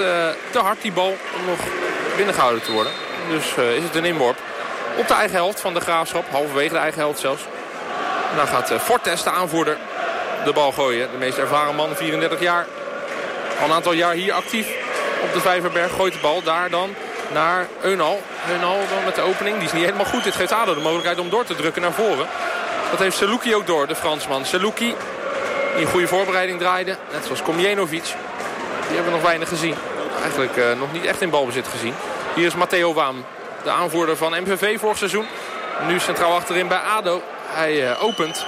[0.51, 1.59] te hard die bal om nog
[2.15, 2.91] binnengehouden te worden.
[3.29, 4.37] Dus uh, is het een inworp.
[4.97, 6.29] Op de eigen helft van de Graafschap.
[6.31, 7.43] Halverwege de eigen helft zelfs.
[8.31, 9.77] En dan gaat uh, Fortes, de aanvoerder,
[10.45, 11.11] de bal gooien.
[11.11, 12.65] De meest ervaren man, 34 jaar.
[13.59, 14.67] Al een aantal jaar hier actief
[15.21, 15.91] op de Vijverberg.
[15.91, 16.95] Gooit de bal daar dan
[17.33, 18.21] naar Eunal.
[18.49, 19.55] Eunal dan met de opening.
[19.55, 20.23] Die is niet helemaal goed.
[20.23, 22.27] Dit geeft ADO de mogelijkheid om door te drukken naar voren.
[22.91, 24.45] Dat heeft Seluki ook door, de Fransman.
[24.45, 24.95] Seluki,
[25.75, 26.97] die een goede voorbereiding draaide.
[27.11, 28.03] Net zoals Komjenovic.
[28.03, 29.75] Die hebben we nog weinig gezien.
[30.21, 31.93] Eigenlijk uh, nog niet echt in balbezit gezien.
[32.35, 33.25] Hier is Matteo Waam,
[33.63, 35.25] de aanvoerder van MVV vorig seizoen.
[35.87, 37.21] Nu centraal achterin bij ADO.
[37.47, 38.45] Hij uh, opent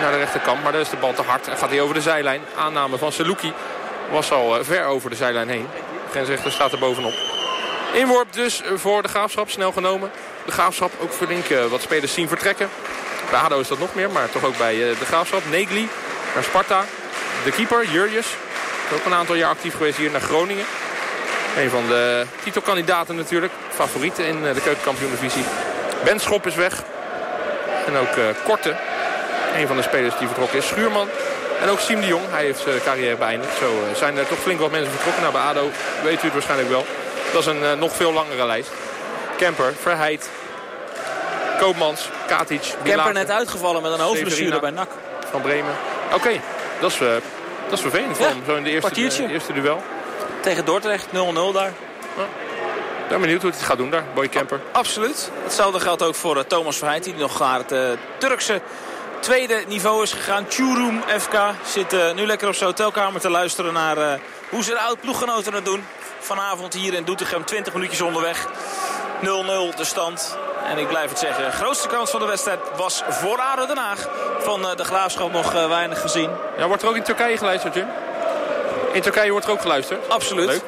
[0.00, 1.48] naar de rechterkant, maar daar is de bal te hard.
[1.48, 2.40] En gaat hij over de zijlijn.
[2.56, 3.52] Aanname van Seluki
[4.10, 5.66] was al uh, ver over de zijlijn heen.
[6.10, 7.14] Grensrechter staat er bovenop.
[7.92, 10.10] Inworp dus voor de Graafschap, snel genomen.
[10.44, 12.68] De Graafschap ook flink wat spelers zien vertrekken.
[13.30, 15.42] Bij ADO is dat nog meer, maar toch ook bij de Graafschap.
[15.50, 15.88] Negli
[16.34, 16.84] naar Sparta.
[17.44, 18.26] De keeper, Jurjes.
[18.94, 20.64] Ook een aantal jaar actief geweest hier naar Groningen.
[21.56, 23.52] Een van de titelkandidaten natuurlijk.
[23.68, 25.44] Favorieten in de keukenkampioen-divisie.
[26.04, 26.82] Ben Schop is weg.
[27.86, 28.76] En ook Korte.
[29.56, 30.66] Een van de spelers die vertrokken is.
[30.66, 31.08] Schuurman.
[31.60, 32.24] En ook Siem de Jong.
[32.30, 33.56] Hij heeft zijn carrière beëindigd.
[33.58, 35.22] Zo uh, zijn er toch flink wat mensen vertrokken.
[35.22, 35.70] Nou, bij ADO
[36.02, 36.86] weet u het waarschijnlijk wel.
[37.32, 38.70] Dat is een uh, nog veel langere lijst.
[39.36, 40.30] Kemper, Verheid,
[41.58, 42.74] Koopmans, Katic.
[42.82, 44.88] Kemper net uitgevallen met een hoofdblessure bij NAC.
[45.30, 45.74] Van Bremen.
[46.06, 46.40] Oké, okay.
[46.80, 48.42] dat, is, dat is vervelend voor ja, hem.
[48.46, 49.82] Zo in de eerste, de eerste duel.
[50.40, 51.10] Tegen Dordrecht, 0-0
[51.52, 51.72] daar.
[52.16, 52.22] Ja.
[53.06, 54.60] Ik ben benieuwd hoe hij het gaat doen daar, Boy Kemper.
[54.72, 55.30] Absoluut.
[55.42, 57.80] Hetzelfde geldt ook voor uh, Thomas Verheid, die nog naar het uh,
[58.18, 58.60] Turkse
[59.20, 60.46] tweede niveau is gegaan.
[60.48, 65.54] Churum FK zit uh, nu lekker op zijn hotelkamer te luisteren naar hoe zijn oud-ploeggenoten
[65.54, 65.84] het doen.
[66.18, 68.46] Vanavond hier in Doetinchem, 20 minuutjes onderweg.
[68.46, 70.38] 0-0 de stand.
[70.66, 73.76] En ik blijf het zeggen, de grootste kans van de wedstrijd was voor ADO Den
[73.76, 74.08] Haag.
[74.38, 76.30] Van de Graafschap nog weinig gezien.
[76.58, 77.86] Ja, wordt er ook in Turkije geluisterd, Jim?
[78.92, 80.08] In Turkije wordt er ook geluisterd?
[80.08, 80.46] Absoluut.
[80.46, 80.62] Leuk.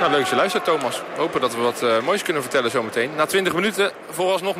[0.00, 0.96] Nou, leuk dat je luistert, Thomas.
[1.14, 3.10] We hopen dat we wat moois kunnen vertellen zometeen.
[3.16, 4.58] Na 20 minuten vooralsnog 0-0.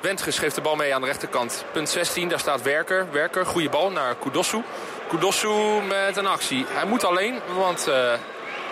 [0.00, 1.64] Wentges geeft de bal mee aan de rechterkant.
[1.72, 3.06] Punt 16, daar staat Werker.
[3.10, 4.62] Werker, goede bal naar Kudosu.
[5.08, 5.48] Kudosu
[5.88, 6.66] met een actie.
[6.68, 8.12] Hij moet alleen, want uh,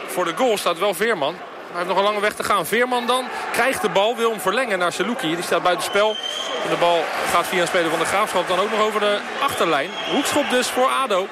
[0.07, 1.35] voor de goal staat wel Veerman.
[1.35, 2.67] Hij heeft nog een lange weg te gaan.
[2.67, 5.35] Veerman dan krijgt de bal, wil hem verlengen naar Seluki.
[5.35, 6.17] Die staat buiten spel.
[6.65, 9.19] En de bal gaat via een speler van de Graafschap dan ook nog over de
[9.43, 9.91] achterlijn.
[10.11, 11.27] Hoekschop dus voor ADO.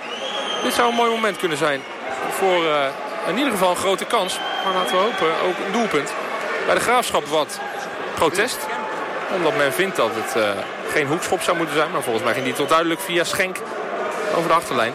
[0.62, 1.82] Dit zou een mooi moment kunnen zijn
[2.30, 2.64] voor...
[2.64, 2.86] Uh,
[3.26, 4.38] in ieder geval een grote kans.
[4.64, 6.12] Maar laten we hopen, ook een doelpunt.
[6.66, 7.60] Bij de Graafschap wat
[8.14, 8.66] protest.
[9.34, 10.50] Omdat men vindt dat het uh,
[10.92, 11.90] geen hoekschop zou moeten zijn.
[11.90, 13.56] Maar volgens mij ging die tot duidelijk via Schenk
[14.34, 14.94] over de achterlijn.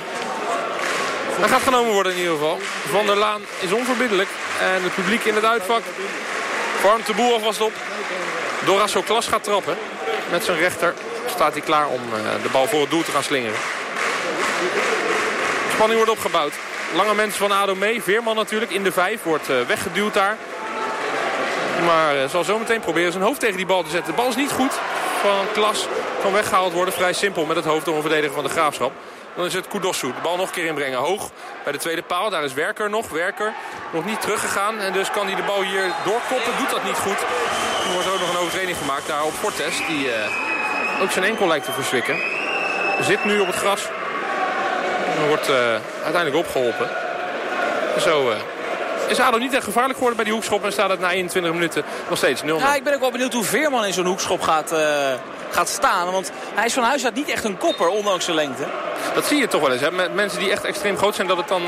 [1.40, 2.60] Hij gaat genomen worden in ieder geval.
[2.90, 4.30] Van der Laan is onverbiddelijk.
[4.60, 5.82] En het publiek in het uitvak
[6.84, 7.72] warmt de boel alvast op.
[8.66, 9.78] Dorasso Klas gaat trappen.
[10.32, 10.94] Met zijn rechter
[11.26, 13.58] staat hij klaar om uh, de bal voor het doel te gaan slingeren.
[15.74, 16.54] Spanning wordt opgebouwd.
[16.96, 18.04] Lange mensen van ADO mee.
[18.04, 19.24] Veerman natuurlijk in de vijf.
[19.24, 20.38] Wordt uh, weggeduwd daar.
[21.86, 24.12] Maar uh, zal zometeen proberen zijn hoofd tegen die bal te zetten.
[24.12, 24.74] De bal is niet goed.
[25.22, 25.88] Van Klas
[26.22, 26.94] kan weggehaald worden.
[26.94, 28.92] Vrij simpel met het hoofd door een verdediger van de Graafschap.
[29.36, 30.08] Dan is het Kudosu.
[30.08, 31.00] De bal nog een keer inbrengen.
[31.00, 31.30] Hoog
[31.64, 32.30] bij de tweede paal.
[32.30, 33.10] Daar is Werker nog.
[33.10, 33.54] Werker
[33.92, 34.80] nog niet teruggegaan.
[34.80, 36.58] En dus kan hij de bal hier doorkoppen.
[36.58, 37.20] Doet dat niet goed.
[37.86, 39.78] Er wordt ook nog een overtreding gemaakt daar op Fortes.
[39.88, 42.18] Die uh, ook zijn enkel lijkt te verswikken.
[43.02, 43.88] Zit nu op het gras.
[45.18, 45.56] En wordt uh,
[46.04, 46.90] uiteindelijk opgeholpen.
[48.00, 48.34] Zo
[49.08, 50.66] is ADO niet echt gevaarlijk geworden bij die hoekschop.
[50.66, 52.46] En staat het na 21 minuten nog steeds 0-0.
[52.46, 54.80] Ja, ik ben ook wel benieuwd hoe Veerman in zo'n hoekschop gaat, uh,
[55.50, 56.12] gaat staan.
[56.12, 58.64] Want hij is van huis uit niet echt een kopper, ondanks zijn lengte.
[59.14, 59.82] Dat zie je toch wel eens.
[59.82, 59.92] Hè?
[59.92, 61.62] Met mensen die echt extreem groot zijn, dat het dan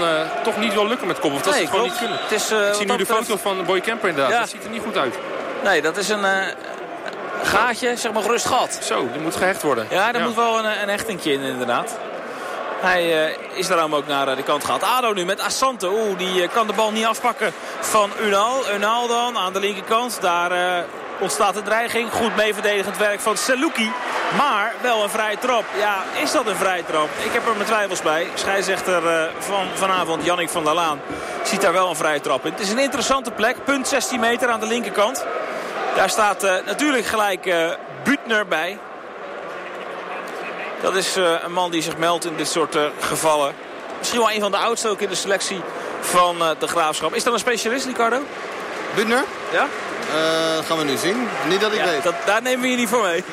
[0.43, 1.39] toch niet wil lukken met koppen.
[1.39, 2.17] Of dat nee, ze het gewoon niet kunnen.
[2.21, 4.33] Het is, ik zie nu de foto van Boy Kemper inderdaad.
[4.33, 4.39] Ja.
[4.39, 5.15] Dat ziet er niet goed uit.
[5.63, 6.25] Nee, dat is een
[7.43, 8.79] gaatje, zeg maar gerust gat.
[8.81, 9.87] Zo, die moet gehecht worden.
[9.89, 10.27] Ja, daar ja.
[10.27, 11.97] moet wel een, een hechtingje in inderdaad.
[12.83, 14.83] Hij uh, is daarom ook naar uh, de kant gehaald.
[14.83, 15.87] Ado nu met Assante.
[15.87, 18.73] Oeh, die uh, kan de bal niet afpakken van Unal.
[18.75, 20.21] Unal dan aan de linkerkant.
[20.21, 20.83] Daar
[21.19, 22.11] ontstaat de dreiging.
[22.11, 23.91] Goed mee verdedigend werk van Seluki.
[24.37, 25.63] Maar wel een vrije trap.
[25.77, 27.09] Ja, is dat een vrije trap?
[27.25, 28.27] Ik heb er mijn twijfels bij.
[28.33, 31.01] Scheidsrechter van vanavond, Jannik van der Laan,
[31.43, 32.51] ziet daar wel een vrije trap in.
[32.51, 33.63] Het is een interessante plek.
[33.63, 35.25] Punt 16 meter aan de linkerkant.
[35.95, 37.55] Daar staat natuurlijk gelijk
[38.03, 38.79] Butner bij.
[40.83, 43.53] Dat is uh, een man die zich meldt in dit soort uh, gevallen.
[43.97, 45.61] Misschien wel een van de oudste ook in de selectie
[46.01, 47.13] van uh, de Graafschap.
[47.13, 48.19] Is dat een specialist, Ricardo?
[48.95, 49.23] Butner?
[49.51, 49.67] Ja?
[50.55, 51.27] dat gaan we nu zien.
[51.49, 52.03] Niet dat ik ja, weet.
[52.03, 53.23] Dat, daar nemen we je niet voor mee.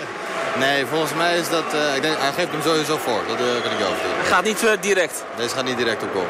[0.58, 1.64] Nee, volgens mij is dat...
[1.96, 3.20] ik denk, hij geeft hem sowieso voor.
[3.26, 4.16] Dat kan ik wel vertellen.
[4.16, 5.24] Hij gaat niet direct.
[5.36, 6.26] Deze gaat niet direct op goal.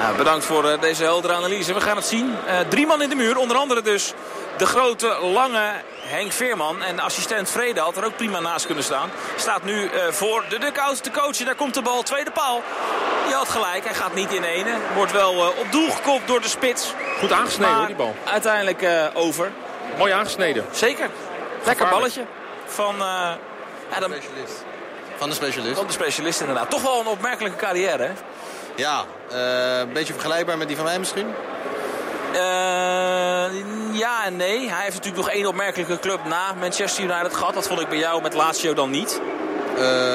[0.00, 1.74] Ja, bedankt voor deze heldere analyse.
[1.74, 2.34] We gaan het zien.
[2.68, 3.36] drie man in de muur.
[3.36, 4.14] Onder andere dus
[4.56, 6.82] de grote, lange Henk Veerman.
[6.82, 9.10] En assistent Vrede had er ook prima naast kunnen staan.
[9.36, 11.44] Staat nu uh, voor de dugout te coachen.
[11.44, 12.62] Daar komt de bal, tweede paal.
[13.26, 14.76] Die had gelijk, hij gaat niet in ene.
[14.94, 16.94] Wordt wel uh, op doel gekopt door de spits.
[17.18, 18.14] Goed aangesneden hoor, die bal.
[18.24, 19.52] uiteindelijk uh, over.
[19.98, 20.64] Mooi aangesneden.
[20.70, 21.10] Zeker.
[21.64, 22.22] Lekker balletje.
[22.66, 23.38] Van, ja,
[24.00, 24.10] dan...
[24.10, 24.64] specialist.
[25.16, 25.76] Van de specialist.
[25.76, 26.70] Van de specialist inderdaad.
[26.70, 28.12] Toch wel een opmerkelijke carrière hè?
[28.76, 31.34] Ja, een beetje vergelijkbaar met die van mij misschien.
[33.92, 34.68] Ja en nee.
[34.70, 37.54] Hij heeft natuurlijk nog één opmerkelijke club na Manchester United gehad.
[37.54, 39.20] Dat vond ik bij jou met Lazio dan niet.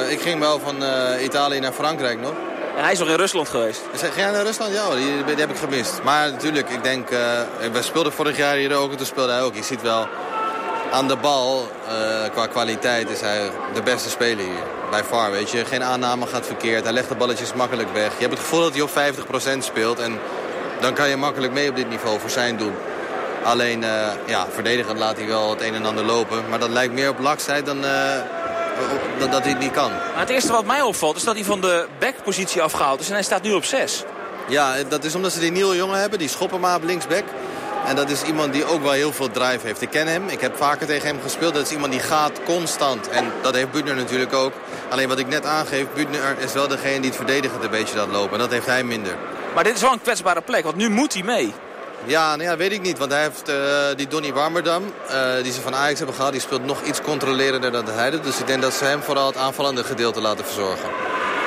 [0.10, 0.75] ik ging wel van
[1.21, 2.34] Italië naar Frankrijk nog.
[2.79, 3.82] En hij is nog in Rusland geweest.
[3.95, 4.73] Ging jij naar Rusland?
[4.73, 5.99] Ja, die, die, heb ik gemist.
[6.03, 7.19] Maar natuurlijk, ik denk, uh,
[7.71, 9.55] we speelden vorig jaar hier ook en toen speelde hij ook.
[9.55, 10.08] Je ziet wel,
[10.91, 11.67] aan de bal,
[12.32, 14.63] qua kwaliteit is hij de beste speler hier.
[14.89, 15.65] Bij far, weet je.
[15.65, 16.84] Geen aanname gaat verkeerd.
[16.84, 18.12] Hij legt de balletjes makkelijk weg.
[18.13, 18.89] Je hebt het gevoel dat hij op
[19.55, 19.99] 50% speelt.
[19.99, 20.19] En
[20.80, 22.74] dan kan je makkelijk mee op dit niveau voor zijn doen.
[23.44, 26.44] Alleen, uh, ja, verdedigend laat hij wel het een en ander lopen.
[26.50, 27.82] Maar dat lijkt meer op laksheid dan
[29.20, 29.92] dat, dat hij het niet kan.
[29.92, 33.13] Maar het eerste wat mij opvalt is dat hij van de backpositie afgehaald is en
[33.13, 34.04] hij staat nu op 6.
[34.48, 37.24] Ja, dat is omdat ze die nieuwe jongen hebben, die schoppen maar op linksback.
[37.86, 39.82] En dat is iemand die ook wel heel veel drive heeft.
[39.82, 41.54] Ik ken hem, ik heb vaker tegen hem gespeeld.
[41.54, 43.10] Dat is iemand die gaat constant.
[43.10, 44.54] En dat heeft Butner natuurlijk ook.
[44.89, 48.12] Alleen wat ik net aangeef, Butner is wel degene die het verdedigend een beetje laat
[48.12, 48.34] lopen.
[48.34, 49.15] En dat heeft hij minder.
[49.60, 51.54] Maar dit is wel een kwetsbare plek, want nu moet hij mee.
[52.06, 52.98] Ja, nou ja, weet ik niet.
[52.98, 53.56] Want hij heeft uh,
[53.95, 56.32] die Donny Warmerdam, uh, die ze van Ajax hebben gehad...
[56.32, 58.24] die speelt nog iets controlerender dan hij doet.
[58.24, 60.89] Dus ik denk dat ze hem vooral het aanvallende gedeelte laten verzorgen.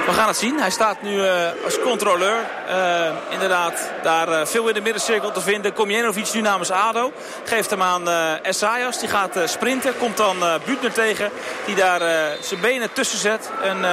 [0.07, 0.61] We gaan het zien.
[0.61, 2.37] Hij staat nu uh, als controleur.
[3.31, 5.73] inderdaad, daar veel in de middencirkel te vinden.
[5.73, 7.13] Komjenovic nu namens ADO.
[7.45, 8.09] Geeft hem aan
[8.43, 8.99] Essayas.
[8.99, 9.99] Die gaat sprinten.
[9.99, 11.31] Komt dan Butner tegen.
[11.67, 12.01] Die daar
[12.41, 13.51] zijn benen tussen zet.
[13.63, 13.85] En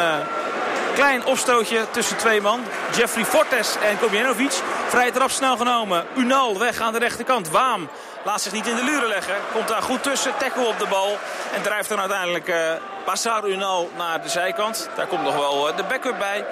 [0.93, 2.59] Klein opstootje tussen twee man.
[2.95, 4.61] Jeffrey Fortes en Komjenovic.
[4.87, 6.05] Vrije trap snel genomen.
[6.15, 7.49] Unal weg aan de rechterkant.
[7.49, 7.89] Waam
[8.23, 9.35] laat zich niet in de luren leggen.
[9.53, 10.31] Komt daar goed tussen.
[10.37, 11.17] Tackle op de bal.
[11.53, 14.89] En drijft dan uiteindelijk uh, Unal naar de zijkant.
[14.95, 16.45] Daar komt nog wel uh, de backup bij.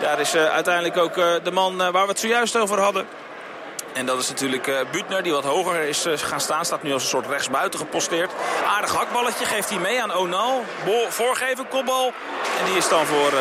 [0.00, 3.06] Daar is uh, uiteindelijk ook de man waar we het zojuist over hadden.
[3.92, 6.64] En dat is natuurlijk uh, Butner die wat hoger is gaan staan.
[6.64, 8.30] Staat nu als een soort rechtsbuiten geposteerd.
[8.66, 10.64] Aardig hakballetje geeft hij mee aan Onal.
[11.08, 12.12] voorgeven, kopbal.
[12.60, 13.32] En die is dan voor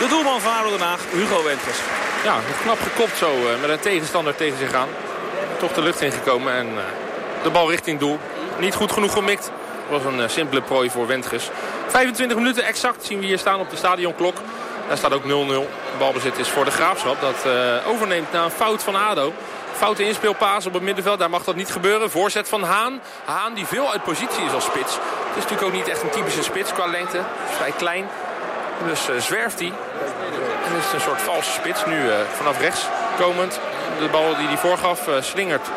[0.00, 1.78] de doelman van ADO Den Hugo Wenders.
[2.24, 3.28] Ja, knap gekopt zo
[3.60, 4.88] met een tegenstander tegen zich aan.
[5.58, 6.68] Toch de lucht ingekomen en
[7.42, 8.18] de bal richting doel.
[8.58, 9.50] Niet goed genoeg gemikt.
[9.88, 11.50] Was een simpele prooi voor Wenders.
[11.88, 14.36] 25 minuten exact zien we hier staan op de stadionklok.
[14.88, 15.28] Daar staat ook 0-0.
[15.98, 17.20] Balbezit is voor de Graafschap.
[17.20, 17.52] Dat
[17.86, 19.32] overneemt na een fout van ADO.
[19.72, 21.18] Foute inspeelpaas op het middenveld.
[21.18, 22.10] Daar mag dat niet gebeuren.
[22.10, 23.00] Voorzet van Haan.
[23.24, 24.94] Haan die veel uit positie is als spits.
[24.94, 27.20] Het is natuurlijk ook niet echt een typische spits qua lengte.
[27.56, 28.06] Vrij klein.
[28.86, 29.72] Dus uh, zwerft hij.
[30.70, 31.86] En is het een soort valse spits.
[31.86, 32.86] Nu uh, vanaf rechts
[33.18, 33.60] komend.
[33.98, 35.68] De bal die hij voorgaf uh, slingert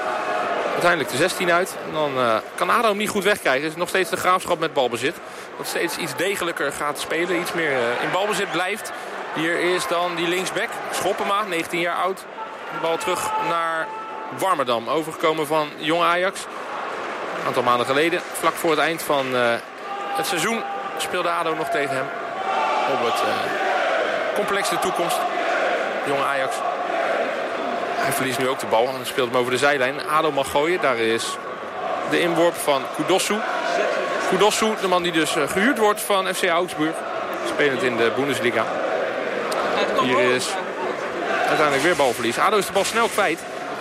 [0.72, 1.76] uiteindelijk de 16 uit.
[1.88, 3.64] En dan kan Ado niet goed wegkrijgen.
[3.64, 5.16] Het is nog steeds de graafschap met balbezit.
[5.58, 7.40] Dat steeds iets degelijker gaat spelen.
[7.40, 8.92] Iets meer in balbezit blijft.
[9.34, 10.70] Hier is dan die linksback.
[10.92, 12.18] Schoppema, 19 jaar oud.
[12.18, 13.88] De bal terug naar
[14.38, 14.90] Warmerdam.
[14.90, 16.46] Overgekomen van Jong Ajax.
[17.40, 18.22] Een aantal maanden geleden.
[18.34, 19.54] Vlak voor het eind van uh,
[20.16, 20.62] het seizoen
[20.98, 22.06] speelde ADO nog tegen hem.
[22.92, 23.63] Op het uh,
[24.36, 25.18] complex de toekomst.
[26.08, 26.56] Jong Ajax.
[27.96, 30.08] Hij verliest nu ook de bal en speelt hem over de zijlijn.
[30.10, 30.82] ADO mag gooien.
[30.82, 31.38] Daar is
[32.10, 33.36] de inworp van Kudossu.
[34.30, 36.96] Kudossu, de man die dus uh, gehuurd wordt van FC Augsburg.
[37.48, 38.66] Spelend in de Bundesliga.
[40.02, 40.48] Hier is
[41.48, 42.38] Uiteindelijk weer balverlies.
[42.38, 43.40] ADO is de bal snel kwijt.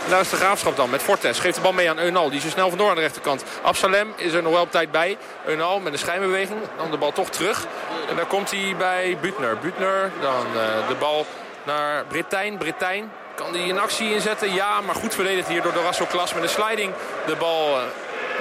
[0.08, 1.38] daar is de graafschap dan met Fortes.
[1.38, 2.28] Geeft de bal mee aan Eunal.
[2.28, 3.44] Die is er snel vandoor aan de rechterkant.
[3.62, 5.16] Absalem is er nog wel op tijd bij.
[5.46, 6.58] Eunal met een schijnbeweging.
[6.76, 7.66] Dan de bal toch terug.
[8.12, 9.58] En dan komt hij bij Butner.
[9.58, 11.26] Butner dan uh, de bal
[11.62, 12.58] naar Britijn.
[12.58, 14.54] Britijn kan hij een actie inzetten?
[14.54, 16.34] Ja, maar goed verdedigd hier door Dorasso Klas.
[16.34, 16.92] Met een sliding
[17.26, 17.82] de bal uh,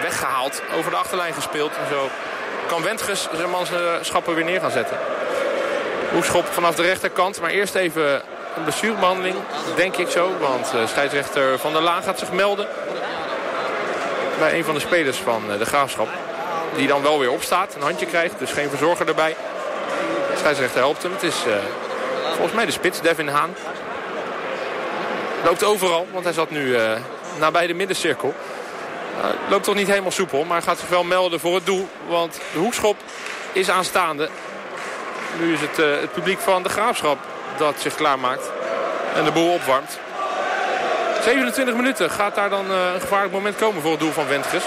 [0.01, 0.61] weggehaald.
[0.77, 1.71] Over de achterlijn gespeeld.
[1.77, 2.09] En zo
[2.67, 4.97] kan Wentges zijn manschappen weer neer gaan zetten.
[6.11, 7.41] Hoekschop vanaf de rechterkant.
[7.41, 8.13] Maar eerst even
[8.55, 9.35] een blessurebehandeling,
[9.75, 10.37] denk ik zo.
[10.39, 12.67] Want uh, scheidsrechter Van der Laan gaat zich melden.
[14.39, 16.07] Bij een van de spelers van de Graafschap.
[16.75, 18.39] Die dan wel weer opstaat, een handje krijgt.
[18.39, 19.35] Dus geen verzorger erbij.
[20.41, 21.11] Scheidsrechter helpt hem.
[21.11, 21.53] Het is uh,
[22.27, 23.55] volgens mij de spits, Devin Haan.
[25.43, 26.75] Loopt overal, want hij zat nu
[27.39, 28.33] nabij de middencirkel.
[29.49, 31.89] loopt toch niet helemaal soepel, maar gaat zich wel melden voor het doel.
[32.07, 32.95] Want de hoekschop
[33.51, 34.29] is aanstaande.
[35.39, 37.17] Nu is het, het publiek van de Graafschap
[37.57, 38.51] dat zich klaarmaakt.
[39.15, 39.99] En de boel opwarmt.
[41.23, 44.63] 27 minuten gaat daar dan uh, een gevaarlijk moment komen voor het doel van Wentges.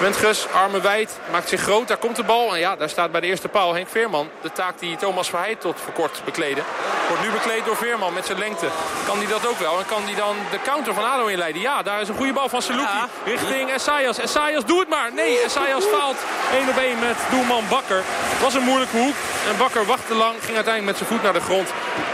[0.00, 1.88] Wentges, armen wijd, maakt zich groot.
[1.88, 2.54] Daar komt de bal.
[2.54, 4.28] En ja, daar staat bij de eerste paal Henk Veerman.
[4.40, 6.62] De taak die Thomas Verheid tot voor kort bekleedde.
[7.08, 8.66] Wordt nu bekleed door Veerman met zijn lengte.
[9.06, 9.78] Kan hij dat ook wel?
[9.78, 11.60] En kan hij dan de counter van ADO inleiden?
[11.60, 14.18] Ja, daar is een goede bal van Saluki richting Essayas.
[14.18, 15.12] Essayas, doe het maar.
[15.12, 16.16] Nee, Essayas faalt
[16.52, 18.02] 1 op 1 met doelman Bakker.
[18.04, 19.14] Het was een moeilijke hoek.
[19.48, 21.68] En Bakker wachtte lang, ging uiteindelijk met zijn voet naar de grond.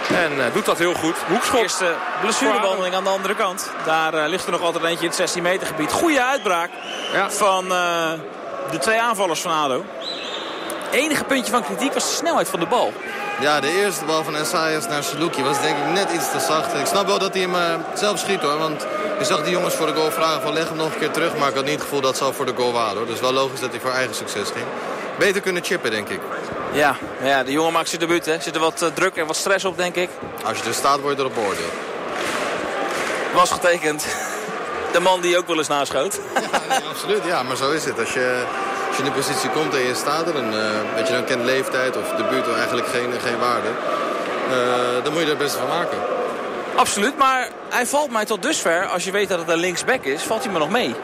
[0.09, 1.17] En uh, doet dat heel goed.
[1.29, 1.61] Hoekschop.
[1.61, 3.71] Eerste blessurebehandeling aan de andere kant.
[3.85, 5.93] Daar uh, ligt er nog altijd eentje in het 16 meter gebied.
[5.93, 6.71] Goede uitbraak
[7.13, 7.31] ja.
[7.31, 7.73] van
[8.71, 9.85] de twee aanvallers van ADO.
[10.93, 12.93] Enige puntje van kritiek was de snelheid van de bal.
[13.41, 16.75] Ja, de eerste bal van Essayas naar Saluki was denk ik net iets te zacht.
[16.75, 18.59] Ik snap wel dat hij hem zelf schiet hoor.
[18.59, 18.87] Want
[19.19, 21.37] Je zag die jongens voor de goal vragen van leg hem nog een keer terug.
[21.37, 22.97] Maar ik had niet het gevoel dat ze al voor de goal waren.
[22.97, 23.07] Hoor.
[23.07, 24.65] Dus wel logisch dat hij voor eigen succes ging.
[25.19, 26.21] Beter kunnen chippen, denk ik.
[26.73, 28.27] Ja, ja de jongen maakt zijn debuut.
[28.27, 28.41] Hè.
[28.41, 30.09] Zit er wat druk en wat stress op, denk ik.
[30.45, 31.73] Als je er staat, word je erop beoordeeld.
[33.35, 34.07] Was getekend.
[34.95, 36.21] De man die ook wel eens naschoot.
[36.35, 37.25] Ja, nee, absoluut.
[37.25, 37.99] Ja, maar zo is het.
[37.99, 38.45] Als je,
[38.89, 40.61] als je in de positie komt en je staat er, dan, uh,
[40.95, 43.69] weet je, dan kent leeftijd of debuut eigenlijk geen, geen waarde.
[43.69, 45.99] Uh, dan moet je er het beste van maken.
[46.77, 50.23] Absoluut, maar hij valt mij tot dusver, als je weet dat het een linksback is,
[50.23, 50.95] valt hij me nog mee.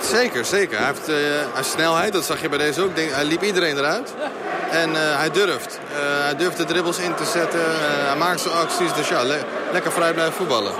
[0.00, 0.78] Zeker, zeker.
[0.78, 1.16] Hij heeft, uh,
[1.60, 2.90] snelheid, dat zag je bij deze ook.
[2.94, 4.14] Hij liep iedereen eruit.
[4.18, 4.30] Ja.
[4.78, 5.78] En uh, hij durft.
[5.92, 7.60] Uh, hij durft de dribbles in te zetten.
[8.06, 9.38] hij maakt zijn acties, dus ja, le
[9.72, 10.72] lekker vrij blijven voetballen.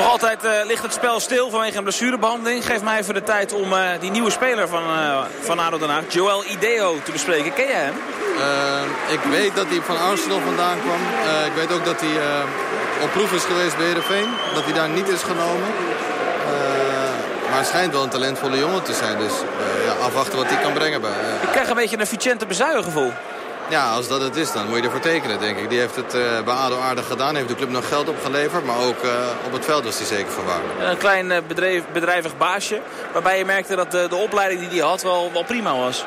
[0.00, 2.66] Nog altijd uh, ligt het spel stil vanwege een blessurebehandeling.
[2.66, 5.88] Geef mij even de tijd om uh, die nieuwe speler van, uh, van ADO Den
[5.88, 7.52] Haag, Joel Ideo, te bespreken.
[7.52, 7.94] Ken jij hem?
[9.08, 11.00] ik weet dat hij van Arsenal vandaan kwam.
[11.46, 12.44] ik weet ook dat hij
[13.02, 14.28] op proef is geweest bij Heerenveen.
[14.54, 15.68] Dat hij daar niet is genomen.
[17.48, 19.18] maar hij schijnt wel een talentvolle jongen te zijn.
[19.18, 19.32] Dus
[19.84, 21.00] ja, afwachten wat hij kan brengen.
[21.00, 21.10] Bij,
[21.42, 23.12] ik krijg een beetje een Vicente Bezuijen gevoel.
[23.70, 25.68] Ja, als dat het is, dan moet je ervoor tekenen, denk ik.
[25.68, 27.34] Die heeft het uh, bij ADO aardig gedaan.
[27.34, 28.64] Heeft de club nog geld opgeleverd.
[28.64, 29.10] Maar ook uh,
[29.46, 30.90] op het veld was hij zeker van waarde.
[30.90, 32.80] Een klein uh, bedrijf, bedrijvig baasje.
[33.12, 36.04] Waarbij je merkte dat de, de opleiding die hij had wel, wel prima was.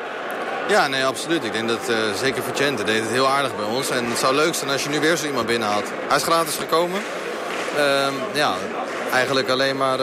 [0.68, 1.44] Ja, nee, absoluut.
[1.44, 3.90] Ik denk dat uh, zeker Vicente deed het heel aardig bij ons.
[3.90, 5.90] En het zou leuk zijn als je nu weer zo iemand binnenhaalt.
[6.08, 7.02] Hij is gratis gekomen.
[7.76, 8.54] Uh, ja,
[9.12, 9.98] eigenlijk alleen maar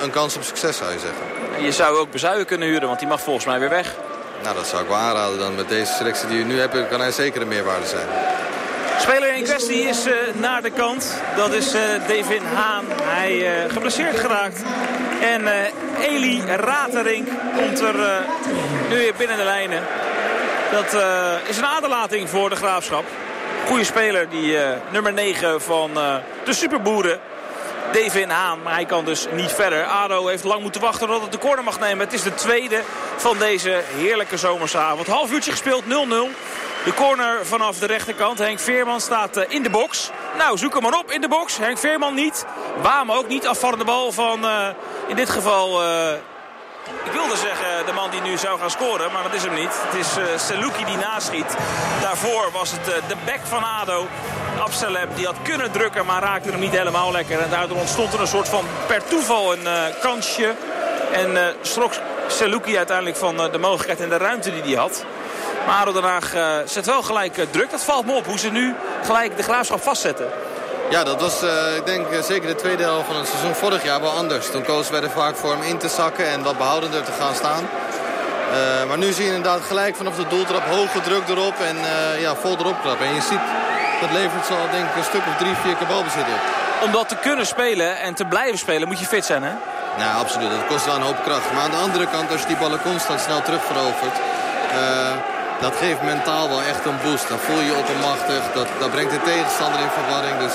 [0.00, 1.22] een kans op succes zou je zeggen.
[1.56, 3.94] En je zou ook bezuigen kunnen huren, want die mag volgens mij weer weg.
[4.42, 5.38] Nou, dat zou ik wel aanraden.
[5.38, 8.06] Dan met deze selectie die we nu hebben, kan hij zeker een meerwaarde zijn.
[8.98, 11.22] Speler in kwestie is uh, naar de kant.
[11.36, 12.84] Dat is uh, Devin Haan.
[13.02, 14.62] Hij uh, geblesseerd geraakt.
[15.20, 15.42] En
[16.00, 17.94] Eli Ratering komt er
[18.88, 19.82] nu weer binnen de lijnen.
[20.70, 21.02] Dat
[21.48, 23.04] is een aderlating voor de Graafschap.
[23.66, 24.56] Goede speler, die
[24.90, 25.90] nummer 9 van
[26.44, 27.20] de Superboeren.
[27.92, 28.62] Devin Haan.
[28.62, 29.84] Maar hij kan dus niet verder.
[29.84, 32.04] ADO heeft lang moeten wachten tot het de corner mag nemen.
[32.04, 32.82] Het is de tweede
[33.16, 35.06] van deze heerlijke zomerse avond.
[35.06, 35.86] Half uurtje gespeeld, 0-0.
[36.84, 38.38] De corner vanaf de rechterkant.
[38.38, 40.10] Henk Veerman staat in de box.
[40.38, 41.58] Nou, zoek hem maar op in de box.
[41.58, 42.46] Henk Veerman niet.
[42.82, 43.46] Waam ook niet.
[43.46, 44.68] Afvallende bal van uh,
[45.06, 45.82] in dit geval...
[45.82, 46.12] Uh,
[47.04, 49.82] ik wilde zeggen de man die nu zou gaan scoren, maar dat is hem niet.
[49.86, 51.56] Het is uh, Seluki die naschiet.
[52.00, 54.06] Daarvoor was het uh, de bek van ADO.
[54.58, 57.40] Absalem die had kunnen drukken, maar raakte hem niet helemaal lekker.
[57.40, 60.54] En daardoor ontstond er een soort van per toeval een uh, kansje.
[61.12, 61.92] En uh, strok
[62.26, 65.04] Seluki uiteindelijk van de mogelijkheid en de ruimte die hij had.
[65.66, 67.70] Maar ADO Den Haag zet wel gelijk druk.
[67.70, 70.45] Dat valt me op hoe ze nu gelijk de graafschap vastzetten.
[70.90, 74.00] Ja, dat was uh, ik denk zeker de tweede helft van het seizoen vorig jaar
[74.00, 74.50] wel anders.
[74.50, 77.34] Toen kozen wij er vaak voor hem in te zakken en wat behoudender te gaan
[77.34, 77.68] staan.
[78.50, 82.20] Uh, maar nu zie je inderdaad gelijk vanaf de doeltrap hoge druk erop en uh,
[82.20, 83.06] ja, vol erop klappen.
[83.06, 83.46] En je ziet,
[84.00, 86.42] dat levert zo denk ik een stuk of drie, vier keer balbezit op.
[86.84, 89.52] Om dat te kunnen spelen en te blijven spelen moet je fit zijn, hè?
[89.98, 90.50] Nou, absoluut.
[90.50, 91.52] Dat kost wel een hoop kracht.
[91.52, 94.16] Maar aan de andere kant, als je die ballen constant snel terugverovert...
[95.60, 97.28] dat geeft mentaal wel echt een boost.
[97.28, 98.42] Dan voel je je oppermachtig.
[98.54, 100.38] Dat, dat brengt de tegenstander in verwarring.
[100.38, 100.54] Dus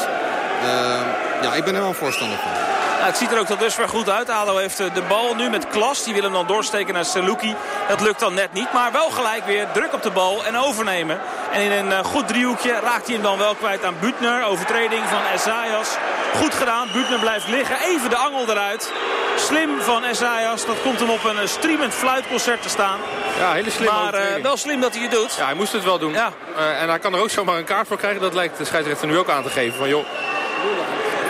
[1.41, 2.71] ja, ik ben er wel een voorstander van.
[3.01, 4.29] Nou, het ziet er ook tot dusver goed uit.
[4.29, 6.03] ADO heeft eh, de bal nu met klas.
[6.03, 7.55] Die wil hem dan doorsteken naar Seluki.
[7.87, 8.73] Dat lukt dan net niet.
[8.73, 11.19] Maar wel gelijk weer druk op de bal en overnemen.
[11.51, 14.43] En in een uh, goed driehoekje raakt hij hem dan wel kwijt aan Butner.
[14.43, 15.89] Overtreding van Esaias.
[16.35, 16.87] Goed gedaan.
[16.93, 17.75] Butner blijft liggen.
[17.79, 18.91] Even de angel eruit.
[19.35, 20.65] Slim van Esaias.
[20.65, 22.99] Dat komt hem op een streamend fluitconcert te staan.
[23.39, 25.35] Ja, hele slim Maar uh, wel slim dat hij het doet.
[25.37, 26.13] Ja, hij moest het wel doen.
[26.13, 26.31] Ja.
[26.57, 28.21] Uh, en hij kan er ook zomaar een kaart voor krijgen.
[28.21, 29.77] Dat lijkt de scheidsrechter nu ook aan te geven.
[29.77, 30.05] Van joh,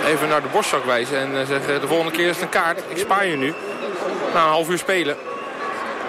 [0.05, 2.79] even naar de borstzak wijzen en eh, zeggen de volgende keer is het een kaart.
[2.87, 3.53] Ik spaar je nu.
[4.33, 5.17] Na een half uur spelen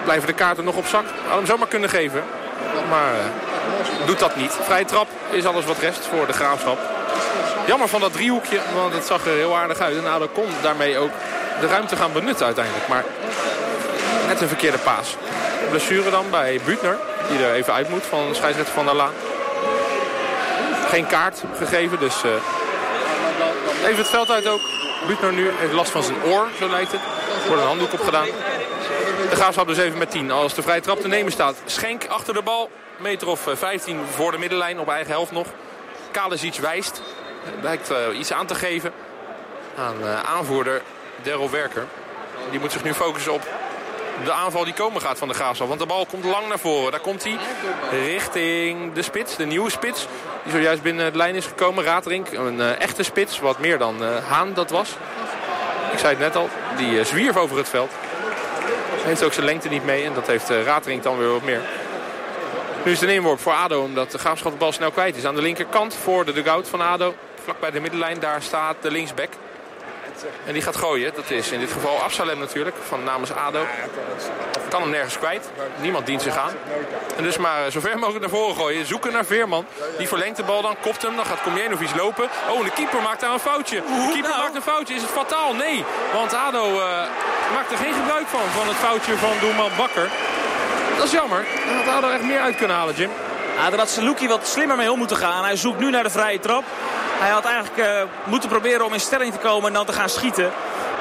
[0.03, 1.05] blijven de kaarten nog op zak.
[1.27, 2.23] Had hem zomaar kunnen geven.
[2.89, 4.57] Maar uh, doet dat niet.
[4.61, 6.79] Vrije trap is alles wat rest voor de Graafschap.
[7.65, 9.97] Jammer van dat driehoekje, want het zag er heel aardig uit.
[9.97, 11.11] En Ado kon daarmee ook
[11.59, 12.87] de ruimte gaan benutten uiteindelijk.
[12.87, 13.03] Maar
[14.27, 15.15] net een verkeerde paas.
[15.69, 16.97] Blessure dan bij Butner,
[17.29, 19.13] die er even uit moet van scheidsrechter van der Laan.
[20.89, 22.31] Geen kaart gegeven, dus uh,
[23.83, 24.61] Even het veld uit ook.
[25.07, 27.01] Butner nu heeft last van zijn oor, zo lijkt het.
[27.41, 28.25] Er wordt een handdoek opgedaan.
[29.29, 30.31] De Graafschap dus even met 10.
[30.31, 31.55] Als de vrije trap te nemen staat.
[31.65, 32.69] Schenk achter de bal.
[32.97, 35.47] Meter of 15 voor de middenlijn op eigen helft nog.
[36.41, 37.01] iets wijst.
[37.61, 38.93] Lijkt uh, iets aan te geven
[39.77, 40.81] aan uh, aanvoerder
[41.21, 41.87] Daryl Werker.
[42.51, 43.47] Die moet zich nu focussen op
[44.23, 45.67] de aanval die komen gaat van de Graafschap.
[45.67, 46.91] Want de bal komt lang naar voren.
[46.91, 47.37] Daar komt hij
[47.91, 50.07] richting de spits, de nieuwe spits.
[50.43, 51.83] Die zojuist binnen de lijn is gekomen.
[51.83, 53.39] Raterink, een uh, echte spits.
[53.39, 54.89] Wat meer dan uh, Haan dat was.
[55.91, 57.91] Ik zei het net al, die uh, zwierf over het veld.
[59.03, 60.05] Heeft ook zijn lengte niet mee.
[60.05, 61.61] En dat heeft Raterink dan weer wat meer.
[62.85, 63.81] Nu is het een voor ADO.
[63.81, 65.25] Omdat de Graafschap de bal snel kwijt is.
[65.25, 67.13] Aan de linkerkant voor de dugout van ADO.
[67.43, 68.19] Vlak bij de middenlijn.
[68.19, 69.29] Daar staat de linksback.
[70.45, 71.13] En die gaat gooien.
[71.15, 73.65] Dat is in dit geval Absalem natuurlijk, van namens ADO.
[74.69, 75.49] Kan hem nergens kwijt.
[75.81, 76.53] Niemand dient zich aan.
[77.17, 78.85] En dus maar zo ver mogelijk naar voren gooien.
[78.85, 79.65] Zoeken naar Veerman.
[79.97, 81.15] Die verlengt de bal dan, kopt hem.
[81.15, 82.29] Dan gaat Komjenovic lopen.
[82.49, 83.75] Oh, en de keeper maakt daar een foutje.
[83.75, 84.41] De keeper nou?
[84.41, 84.93] maakt een foutje.
[84.93, 85.53] Is het fataal?
[85.53, 85.83] Nee.
[86.13, 86.79] Want ADO uh,
[87.53, 88.41] maakt er geen gebruik van.
[88.55, 90.09] Van het foutje van doelman Bakker.
[90.97, 91.45] Dat is jammer.
[91.85, 93.09] Daar had ADO echt meer uit kunnen halen, Jim.
[93.55, 95.43] Ja, daar had Saluki wat slimmer mee om moeten gaan.
[95.43, 96.63] Hij zoekt nu naar de vrije trap.
[97.19, 100.09] Hij had eigenlijk uh, moeten proberen om in stelling te komen en dan te gaan
[100.09, 100.51] schieten.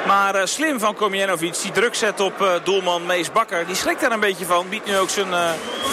[0.07, 3.67] Maar uh, slim van Komjenovic, die druk zet op uh, doelman Mees Bakker.
[3.67, 5.27] Die schrikt daar een beetje van, biedt nu ook zijn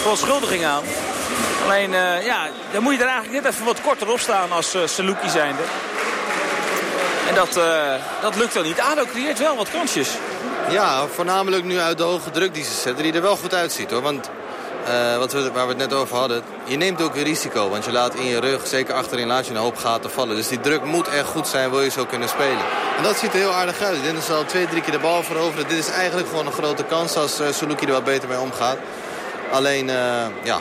[0.00, 0.82] verontschuldiging aan.
[1.64, 1.90] Alleen,
[2.24, 5.28] ja, dan moet je er eigenlijk net even wat korter op staan als uh, Saluki
[5.28, 5.62] zijnde.
[7.28, 7.60] En dat,
[8.20, 8.80] dat lukt dan niet.
[8.80, 10.10] ADO creëert wel wat kansjes.
[10.70, 13.90] Ja, voornamelijk nu uit de hoge druk die ze zetten, die er wel goed uitziet
[13.90, 14.02] hoor.
[14.02, 14.30] Want
[14.88, 17.68] uh, wat we, waar we het net over hadden, je neemt ook een risico.
[17.68, 20.36] Want je laat in je rug, zeker achterin, laat je een hoop gaten vallen.
[20.36, 22.64] Dus die druk moet echt goed zijn, wil je zo kunnen spelen.
[22.96, 24.02] En dat ziet er heel aardig uit.
[24.02, 25.68] Dit is al twee, drie keer de bal veroveren.
[25.68, 28.76] Dit is eigenlijk gewoon een grote kans als uh, Suluki er wat beter mee omgaat.
[29.52, 29.94] Alleen, uh,
[30.42, 30.58] ja,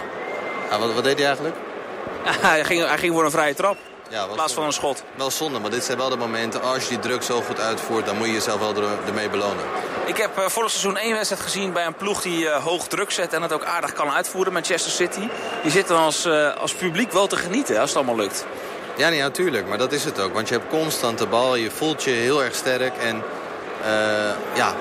[0.69, 1.55] ja wat, wat, deed hij eigenlijk?
[2.23, 3.77] hij, ging, hij ging voor een vrije trap.
[4.09, 5.03] Ja, in plaats van een schot.
[5.15, 6.61] Wel zonde, maar dit zijn wel de momenten.
[6.61, 8.73] Als je die druk zo goed uitvoert, dan moet je jezelf wel
[9.07, 9.65] ermee belonen.
[10.09, 13.11] Ik heb uh, vorig seizoen één wedstrijd gezien bij een ploeg die uh, hoog druk
[13.11, 15.27] zet en het ook aardig kan uitvoeren, Manchester City.
[15.61, 18.45] Die zitten als, uh, als publiek wel te genieten als het allemaal lukt.
[18.95, 19.67] Ja, nee, natuurlijk.
[19.67, 20.33] Maar dat is het ook.
[20.33, 22.97] Want je hebt constant de bal, je voelt je heel erg sterk.
[22.97, 23.23] En
[24.53, 24.73] ja,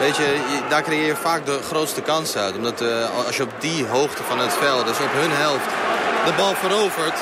[0.00, 0.36] weet je,
[0.68, 2.54] daar creëer je vaak de grootste kansen uit.
[2.54, 2.82] Omdat
[3.26, 5.66] als je op die hoogte van het veld, dus op hun helft,
[6.24, 7.18] de bal verovert...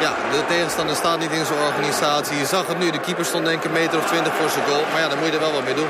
[0.00, 2.38] Ja, de tegenstander staat niet in zijn organisatie.
[2.38, 4.64] Je zag het nu, de keeper stond denk ik een meter of twintig voor zijn
[4.66, 4.82] goal.
[4.92, 5.88] Maar ja, dan moet je er wel wat mee doen.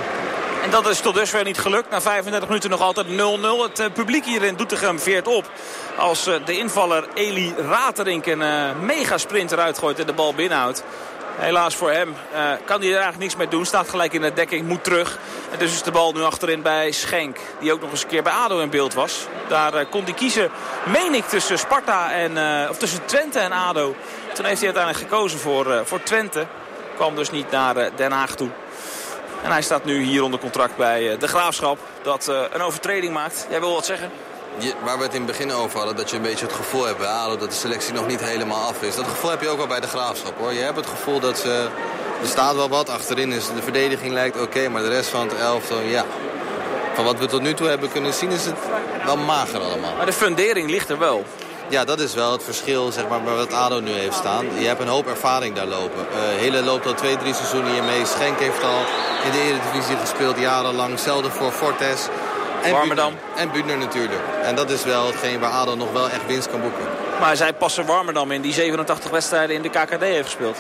[0.63, 1.91] En dat is tot dusver niet gelukt.
[1.91, 3.11] Na 35 minuten nog altijd 0-0.
[3.69, 5.51] Het uh, publiek hier in Doetinchem veert op.
[5.97, 10.35] Als uh, de invaller Eli Raterink een uh, mega sprint eruit gooit en de bal
[10.35, 10.85] binnenhoudt.
[11.37, 12.15] Helaas voor hem
[12.65, 13.65] kan hij er eigenlijk niks mee doen.
[13.65, 15.19] Staat gelijk in de dekking, moet terug.
[15.53, 17.39] En dus is de bal nu achterin bij Schenk.
[17.61, 19.27] Die ook nog eens een keer bij ADO in beeld was.
[19.49, 20.51] Daar kon hij kiezen,
[20.85, 22.39] meen ik, tussen Sparta en...
[22.71, 23.95] of tussen Twente en ADO.
[24.33, 26.47] Toen heeft hij uiteindelijk gekozen voor, voor Twente.
[26.97, 28.51] Kwam dus niet naar Den Haag toe.
[29.43, 31.78] En hij staat nu hier onder contract bij de Graafschap.
[32.03, 33.47] Dat uh, een overtreding maakt.
[33.51, 34.11] Jij wil wat zeggen?
[34.59, 36.86] Je, waar we het in het begin over hadden, dat je een beetje het gevoel
[36.86, 38.97] hebt ADO dat de selectie nog niet helemaal af is.
[38.97, 40.53] Dat gevoel heb je ook wel bij de Graafschap hoor.
[40.53, 41.68] Je hebt het gevoel dat ze,
[42.22, 45.28] er staat wel wat, achterin is de verdediging lijkt oké, okay, maar de rest van
[45.28, 46.05] het elftal, ja.
[46.95, 48.59] Van wat we tot nu toe hebben kunnen zien is het
[49.05, 49.95] wel mager allemaal.
[49.97, 51.24] Maar de fundering ligt er wel.
[51.69, 54.47] Ja, dat is wel het verschil zeg maar, bij wat ADO nu heeft staan.
[54.59, 56.07] Je hebt een hoop ervaring daar lopen.
[56.11, 58.07] Uh, Hille loopt al twee, drie seizoenen hiermee.
[58.07, 58.81] Schenk heeft al
[59.25, 60.99] in de Eredivisie gespeeld jarenlang.
[60.99, 62.09] Zelden voor Fortes.
[62.63, 63.13] En Warmerdam.
[63.37, 64.21] En natuurlijk.
[64.43, 66.85] En dat is wel hetgeen waar ADO nog wel echt winst kan boeken.
[67.21, 70.57] Maar zij passen Warmerdam in die 87 wedstrijden in de KKD heeft gespeeld.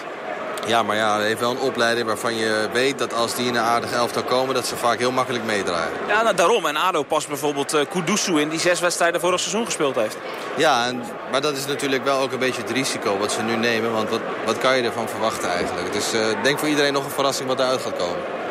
[0.66, 3.54] Ja, maar ja, hij heeft wel een opleiding waarvan je weet dat als die in
[3.54, 4.54] een aardige elftal komen...
[4.54, 5.92] dat ze vaak heel makkelijk meedraaien.
[6.08, 6.66] Ja, nou, daarom.
[6.66, 10.16] En ADO past bijvoorbeeld uh, Kudusu in die zes wedstrijden vorig seizoen gespeeld heeft.
[10.56, 13.56] Ja, en, maar dat is natuurlijk wel ook een beetje het risico wat ze nu
[13.56, 13.92] nemen.
[13.92, 15.92] Want wat, wat kan je ervan verwachten eigenlijk?
[15.92, 18.41] Dus ik uh, denk voor iedereen nog een verrassing wat eruit gaat komen.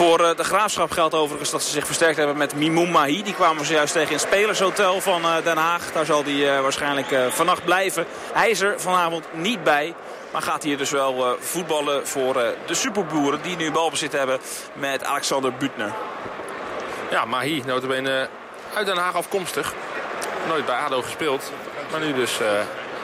[0.00, 3.22] Voor uh, de Graafschap geldt overigens dat ze zich versterkt hebben met Mimoun Mahi.
[3.22, 5.92] Die kwamen ze juist tegen in het Spelershotel van uh, Den Haag.
[5.92, 8.06] Daar zal hij uh, waarschijnlijk vannacht blijven.
[8.32, 9.94] Hij is er vanavond niet bij.
[10.32, 12.34] Maar gaat hier dus wel voetballen voor
[12.66, 14.38] de superboeren die nu balbezit hebben
[14.72, 15.92] met Alexander Butner.
[17.10, 18.28] Ja, Mahi, notabene
[18.74, 19.74] uit Den Haag afkomstig.
[20.48, 21.52] Nooit bij ADO gespeeld,
[21.90, 22.38] maar nu dus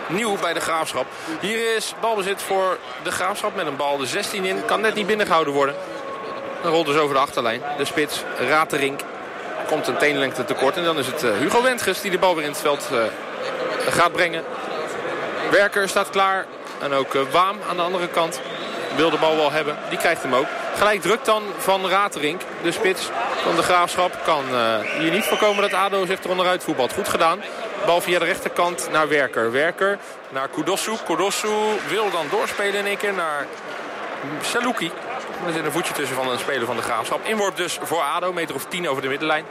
[0.09, 1.07] nieuw bij de Graafschap.
[1.41, 4.65] Hier is balbezit voor de Graafschap met een bal de 16 in.
[4.65, 5.75] Kan net niet binnengehouden worden.
[6.67, 7.63] Dan rolt dus over de achterlijn.
[7.77, 9.01] De spits Raterink
[9.67, 10.77] komt een teenlengte tekort.
[10.77, 12.91] En dan is het Hugo Wentges die de bal weer in het veld
[13.89, 14.45] gaat brengen.
[15.51, 16.47] Werker staat klaar.
[16.81, 18.41] En ook uh, Waam aan de andere kant
[18.97, 19.77] wil de bal wel hebben.
[19.89, 20.47] Die krijgt hem ook.
[20.77, 22.41] Gelijk druk dan van Raterink.
[22.63, 23.09] De spits
[23.43, 24.45] van de Graafschap kan
[24.99, 26.93] hier niet voorkomen dat ADO zich eronderuit voetbalt.
[26.93, 27.41] Goed gedaan.
[27.85, 29.53] Bal via de rechterkant naar Werker.
[29.53, 29.99] Werker
[30.29, 30.93] naar Kudosu.
[31.05, 31.49] Kudosu
[31.89, 33.47] wil dan doorspelen in één keer naar
[34.43, 34.91] Saluki.
[35.45, 37.25] Er zit een voetje tussen van een speler van de Graafschap.
[37.25, 38.33] Inworp dus voor ADO.
[38.33, 39.45] Meter of 10 over de middenlijn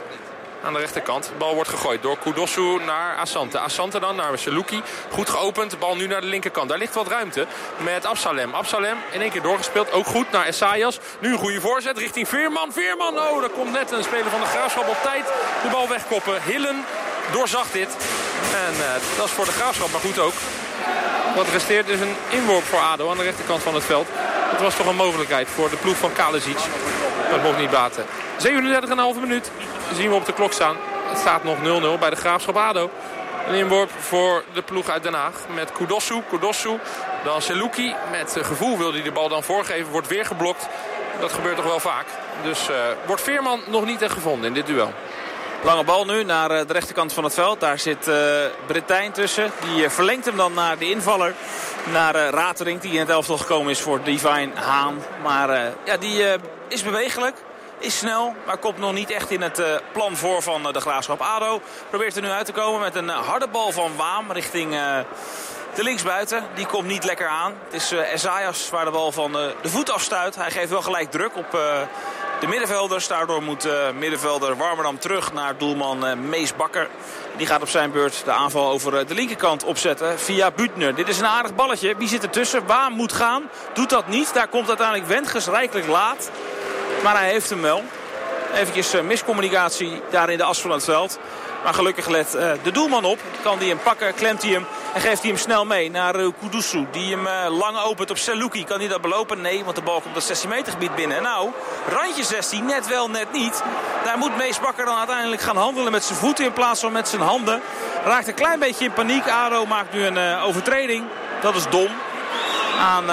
[0.64, 1.24] aan de rechterkant.
[1.24, 3.58] De bal wordt gegooid door Kudosu naar Asante.
[3.58, 4.82] Asante dan naar Seluki.
[5.10, 5.70] Goed geopend.
[5.70, 6.68] De bal nu naar de linkerkant.
[6.68, 8.54] Daar ligt wat ruimte met Absalem.
[8.54, 9.92] Absalem in één keer doorgespeeld.
[9.92, 10.98] Ook goed naar Essayas.
[11.18, 12.72] Nu een goede voorzet richting Veerman.
[12.72, 13.18] Veerman.
[13.18, 15.24] Oh, daar komt net een speler van de Graafschap op tijd.
[15.62, 16.42] De bal wegkoppen.
[16.42, 16.84] Hillen
[17.32, 17.96] doorzag dit.
[18.54, 20.34] En uh, dat is voor de Graafschap maar goed ook.
[21.36, 24.06] Wat resteert is een inworp voor ADO aan de rechterkant van het veld.
[24.50, 26.58] Dat was toch een mogelijkheid voor de ploeg van Kalesic.
[27.30, 28.04] Dat mocht niet baten.
[29.14, 29.50] 37,5 minuut
[29.94, 30.76] zien we op de klok staan.
[31.08, 32.90] Het staat nog 0-0 bij de Graafschap ADO.
[33.48, 36.22] Een inworp voor de ploeg uit Den Haag met Kudosu.
[36.28, 36.78] Kudosu,
[37.24, 37.94] dan Seluki.
[38.10, 39.92] Met gevoel wil hij de bal dan voorgeven.
[39.92, 40.68] Wordt weer geblokt
[41.20, 42.06] Dat gebeurt toch wel vaak.
[42.42, 42.68] Dus
[43.06, 44.92] wordt Veerman nog niet echt gevonden in dit duel.
[45.66, 47.60] Lange bal nu naar de rechterkant van het veld.
[47.60, 48.14] Daar zit uh,
[48.66, 49.50] Bretijn tussen.
[49.64, 51.34] Die verlengt hem dan naar de invaller.
[51.92, 55.02] Naar uh, Ratering die in het elftal gekomen is voor Divine Haan.
[55.22, 56.24] Maar ja, die
[56.68, 57.36] is bewegelijk.
[57.78, 59.62] Is snel, maar komt nog niet echt in het
[59.92, 61.20] plan voor van de Graafschap.
[61.20, 64.74] ADO probeert er nu uit te komen met een harde bal van Waam richting
[65.76, 66.44] de linksbuiten.
[66.54, 67.54] Die komt niet lekker aan.
[67.64, 70.36] Het is Esaias waar de bal van de voet afstuit.
[70.36, 71.50] Hij geeft wel gelijk druk op
[72.40, 73.08] de middenvelders.
[73.08, 73.68] Daardoor moet
[73.98, 76.88] middenvelder Warmerdam terug naar doelman Mees Bakker.
[77.36, 80.94] Die gaat op zijn beurt de aanval over de linkerkant opzetten via Butner.
[80.94, 81.96] Dit is een aardig balletje.
[81.96, 82.66] Wie zit er tussen?
[82.66, 83.50] Waam moet gaan.
[83.74, 84.34] Doet dat niet.
[84.34, 86.30] Daar komt uiteindelijk Wendges rijkelijk laat.
[87.02, 87.84] Maar hij heeft hem wel.
[88.54, 91.18] Eventjes miscommunicatie daar in de as van het veld.
[91.64, 93.18] Maar gelukkig let uh, de doelman op.
[93.42, 96.28] Kan hij hem pakken, klemt hij hem en geeft hij hem snel mee naar uh,
[96.40, 96.86] Kudusu.
[96.90, 98.64] Die hem uh, lang opent op Seluki.
[98.64, 99.40] Kan hij dat belopen?
[99.40, 101.22] Nee, want de bal komt dat 16 meter gebied binnen.
[101.22, 101.50] Nou,
[101.88, 103.62] randje 16, net wel, net niet.
[104.04, 107.08] Daar moet Mees Bakker dan uiteindelijk gaan handelen met zijn voeten in plaats van met
[107.08, 107.60] zijn handen.
[108.04, 109.28] Raakt een klein beetje in paniek.
[109.28, 111.04] Ado maakt nu een overtreding.
[111.40, 111.88] Dat is dom.
[112.80, 113.06] Aan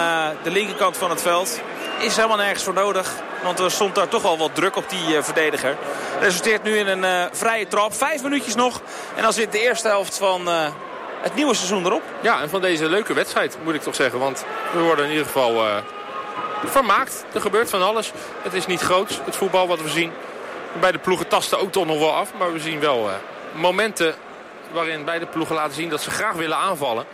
[0.43, 1.61] de linkerkant van het veld.
[2.03, 3.13] Is helemaal nergens voor nodig.
[3.43, 5.77] Want er stond daar toch wel wat druk op die uh, verdediger.
[6.19, 7.93] Resulteert nu in een uh, vrije trap.
[7.93, 8.81] Vijf minuutjes nog.
[9.15, 10.67] En dan zit de eerste helft van uh,
[11.21, 12.01] het nieuwe seizoen erop.
[12.21, 14.19] Ja, en van deze leuke wedstrijd moet ik toch zeggen.
[14.19, 15.81] Want we worden in ieder geval
[16.65, 17.25] vermaakt.
[17.33, 18.11] Er gebeurt van alles.
[18.41, 20.11] Het is niet groots, het voetbal wat we zien.
[20.79, 22.33] Bij de ploegen tasten ook toch nog wel af.
[22.37, 23.09] Maar we zien wel
[23.51, 24.15] momenten
[24.71, 27.05] waarin beide ploegen laten zien dat ze graag willen aanvallen.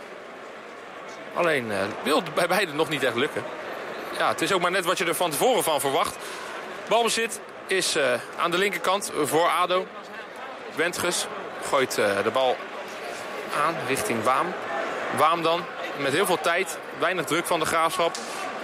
[1.34, 1.72] Alleen
[2.02, 3.44] wil bij beide nog niet echt lukken
[4.20, 6.16] ja, het is ook maar net wat je er van tevoren van verwacht.
[6.88, 8.04] Balbezit is uh,
[8.36, 9.86] aan de linkerkant voor ADO.
[10.74, 11.26] Wentges
[11.68, 12.56] gooit uh, de bal
[13.64, 14.46] aan richting Waam.
[15.16, 15.64] Waam dan
[15.98, 18.16] met heel veel tijd, weinig druk van de graafschap.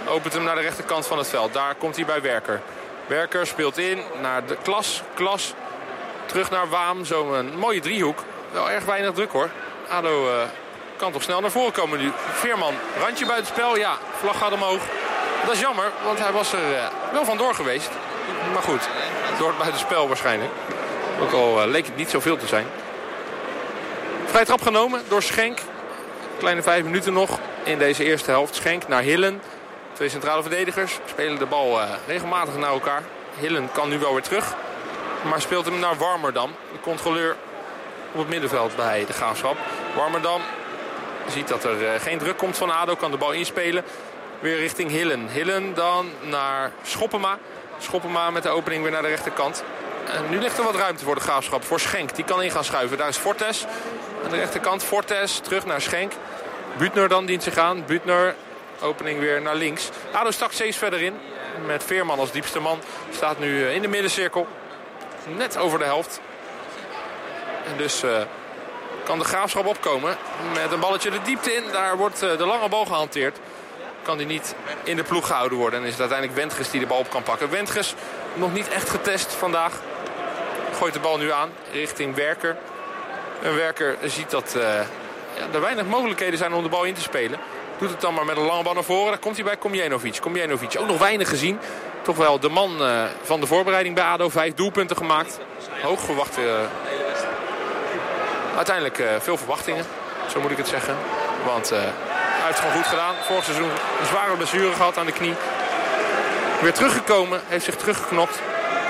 [0.07, 1.53] Opent hem naar de rechterkant van het veld.
[1.53, 2.61] Daar komt hij bij Werker.
[3.07, 5.01] Werker speelt in naar de klas.
[5.13, 5.53] Klas
[6.25, 7.05] terug naar Waam.
[7.05, 8.23] Zo een mooie driehoek.
[8.51, 9.49] Wel erg weinig druk hoor.
[9.89, 10.41] ADO uh,
[10.97, 12.11] kan toch snel naar voren komen nu.
[12.15, 13.77] Veerman, randje buitenspel.
[13.77, 14.81] Ja, vlag gaat omhoog.
[15.47, 17.89] Dat is jammer, want hij was er uh, wel vandoor geweest.
[18.53, 18.89] Maar goed,
[19.39, 20.51] door het buitenspel waarschijnlijk.
[21.21, 22.67] Ook al uh, leek het niet zoveel te zijn.
[24.25, 25.59] Vrij trap genomen door Schenk.
[26.37, 28.55] Kleine vijf minuten nog in deze eerste helft.
[28.55, 29.41] Schenk naar Hillen.
[29.93, 33.03] Twee centrale verdedigers spelen de bal uh, regelmatig naar elkaar.
[33.39, 34.55] Hillen kan nu wel weer terug.
[35.29, 36.51] Maar speelt hem naar Warmerdam.
[36.71, 37.35] De controleur
[38.11, 39.57] op het middenveld bij de Graafschap.
[39.95, 40.41] Warmerdam
[41.27, 42.95] ziet dat er geen druk komt van ADO.
[42.95, 43.83] Kan de bal inspelen
[44.39, 45.27] weer richting Hillen.
[45.27, 47.37] Hillen dan naar Schoppema.
[47.77, 49.63] Schoppema met de opening weer naar de rechterkant.
[50.13, 51.63] En nu ligt er wat ruimte voor de graafschap.
[51.63, 52.97] Voor Schenk, die kan in gaan schuiven.
[52.97, 53.65] Daar is Fortes
[54.23, 54.83] aan de rechterkant.
[54.83, 56.11] Fortes terug naar Schenk.
[56.77, 57.85] Butner dan dient zich aan.
[57.85, 58.35] Butner,
[58.81, 59.89] opening weer naar links.
[60.11, 61.19] Ado stak steeds verder in.
[61.65, 62.79] Met Veerman als diepste man.
[63.11, 64.47] Staat nu eh, in de middencirkel.
[65.35, 66.21] Net over de helft.
[67.65, 68.11] En dus uh,
[69.03, 70.17] kan de graafschap opkomen.
[70.53, 71.63] Met een balletje de diepte in.
[71.71, 73.37] Daar wordt uh, de lange bal gehanteerd
[74.07, 75.79] kan hij niet in de ploeg gehouden worden.
[75.79, 77.49] En is het uiteindelijk Wentges die de bal op kan pakken.
[77.49, 77.95] Wentges
[78.33, 79.73] nog niet echt getest vandaag.
[80.73, 82.57] Gooit de bal nu aan richting Werker.
[83.41, 87.01] Een Werker ziet dat uh, ja, er weinig mogelijkheden zijn om de bal in te
[87.01, 87.39] spelen.
[87.77, 89.07] Doet het dan maar met een lange bal naar voren.
[89.07, 90.17] Daar komt hij bij Komjenovic.
[90.21, 91.59] Komjenovic ook nog weinig gezien.
[92.01, 94.29] Toch wel de man uh, van de voorbereiding bij ADO.
[94.29, 95.39] Vijf doelpunten gemaakt.
[95.81, 96.37] Hoog verwacht.
[96.37, 96.45] Uh,
[98.55, 99.85] uiteindelijk veel verwachtingen.
[100.27, 100.95] Zo moet ik het zeggen.
[101.45, 101.73] Want
[102.47, 103.15] heeft het gewoon goed gedaan.
[103.21, 103.69] Vorig seizoen
[103.99, 105.33] een zware blessure gehad aan de knie.
[106.61, 108.39] Weer teruggekomen, heeft zich teruggeknopt.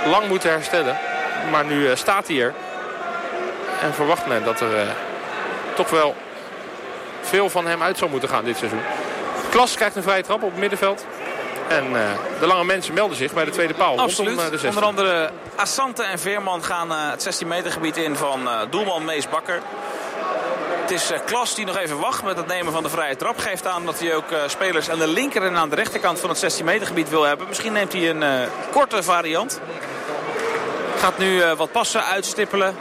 [0.06, 0.98] Lang moeten herstellen.
[1.52, 2.54] Maar nu uh, staat hij er.
[3.82, 4.90] En verwacht men dat er uh,
[5.76, 6.16] toch wel
[7.22, 8.82] veel van hem uit zou moeten gaan dit seizoen.
[9.50, 11.06] Klas krijgt een vrije trap op het middenveld.
[11.68, 12.00] En uh,
[12.40, 14.00] de lange mensen melden zich bij de tweede paal.
[14.00, 14.64] Absoluut.
[14.66, 19.62] Onder andere Assante en Veerman gaan het 16 meter gebied in van doelman Mees Bakker.
[20.88, 23.38] Het is uh, Klas die nog even wacht met het nemen van de vrije trap.
[23.38, 26.30] Geeft aan dat hij ook uh, spelers aan de linker en aan de rechterkant van
[26.30, 27.48] het 16 meter gebied wil hebben.
[27.48, 29.60] Misschien neemt hij een uh, korte variant.
[30.98, 32.76] Gaat nu wat passen uitstippelen.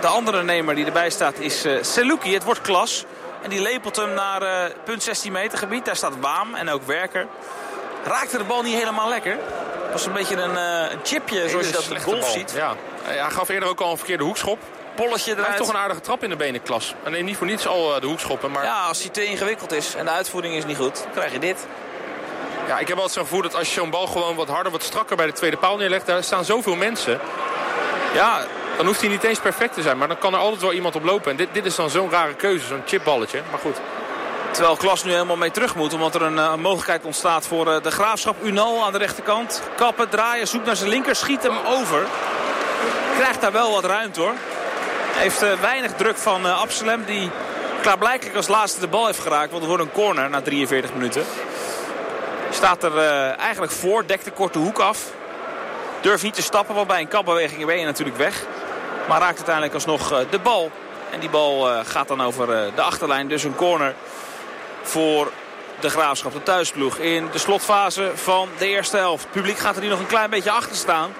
[0.00, 2.34] De andere nemer die erbij staat is Seluki.
[2.34, 3.04] Het wordt Klas.
[3.42, 5.84] En die lepelt hem naar punt 16 meter gebied.
[5.84, 7.26] Daar staat Waam en ook Werker.
[8.04, 9.32] Raakte de bal niet helemaal lekker.
[9.82, 12.30] Het was een beetje een, chipje zoals je dat in de golf bal.
[12.30, 12.52] ziet.
[12.56, 12.74] Ja.
[13.02, 14.58] Hij gaf eerder ook al een verkeerde hoekschop
[15.00, 15.46] polletje eruit.
[15.46, 16.94] Hij heeft toch een aardige trap in de benenklas.
[17.04, 18.50] En nee, niet voor niets al eh, de hoekschoppen.
[18.50, 18.64] Maar...
[18.64, 21.38] Ja, als hij te ingewikkeld is en de uitvoering is niet goed, dan krijg je
[21.38, 21.66] dit.
[22.66, 24.82] Ja, ik heb altijd zo'n gevoel dat als je zo'n bal gewoon wat harder, wat
[24.82, 27.20] strakker bij de tweede paal neerlegt, daar staan zoveel mensen.
[28.14, 28.44] Ja,
[28.76, 29.98] dan hoeft hij niet eens perfect te zijn.
[29.98, 31.30] Maar dan kan er altijd wel iemand op lopen.
[31.30, 33.42] En dit, dit is dan zo'n rare keuze, zo'n chipballetje.
[33.50, 33.76] Maar goed,
[34.50, 35.92] Terwijl Klas nu helemaal mee terug moet.
[35.92, 38.36] Omdat er een uh, mogelijkheid ontstaat voor uh, de Graafschap.
[38.42, 39.62] Unal aan de rechterkant.
[39.76, 41.16] Kappen, draaien, zoekt naar zijn linker.
[41.16, 42.06] Schiet hem over.
[43.18, 44.34] Krijgt daar wel wat ruimte hoor.
[45.14, 47.04] Heeft uh, weinig druk van Absalem.
[47.04, 47.30] Die
[47.82, 49.50] klaarblijkelijk als laatste de bal heeft geraakt.
[49.50, 51.24] Want er wordt een corner na 43 minuten.
[52.50, 52.98] Staat er
[53.30, 54.06] eigenlijk voor.
[54.06, 55.10] Dekt de korte hoek af.
[56.00, 56.74] Durft niet te stappen.
[56.74, 58.44] Want bij een kapbeweging ben je natuurlijk weg.
[59.08, 60.70] Maar raakt uiteindelijk alsnog de bal.
[61.10, 63.28] En die bal gaat dan over de achterlijn.
[63.28, 63.94] Dus een corner
[64.82, 65.30] voor
[65.80, 66.96] de Graafschap, de thuisploeg.
[66.96, 69.22] In de slotfase van de eerste helft.
[69.22, 71.12] Het publiek gaat er hier nog een klein beetje achter staan.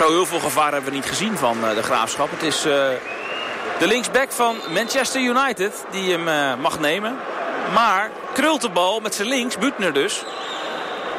[0.00, 2.30] Zo heel veel gevaar hebben we niet gezien van eh, de Graafschap.
[2.30, 2.72] Het is uh,
[3.78, 7.16] de linksback van Manchester United die hem uh, mag nemen.
[7.74, 10.22] Maar krult de bal met zijn links, Butner dus,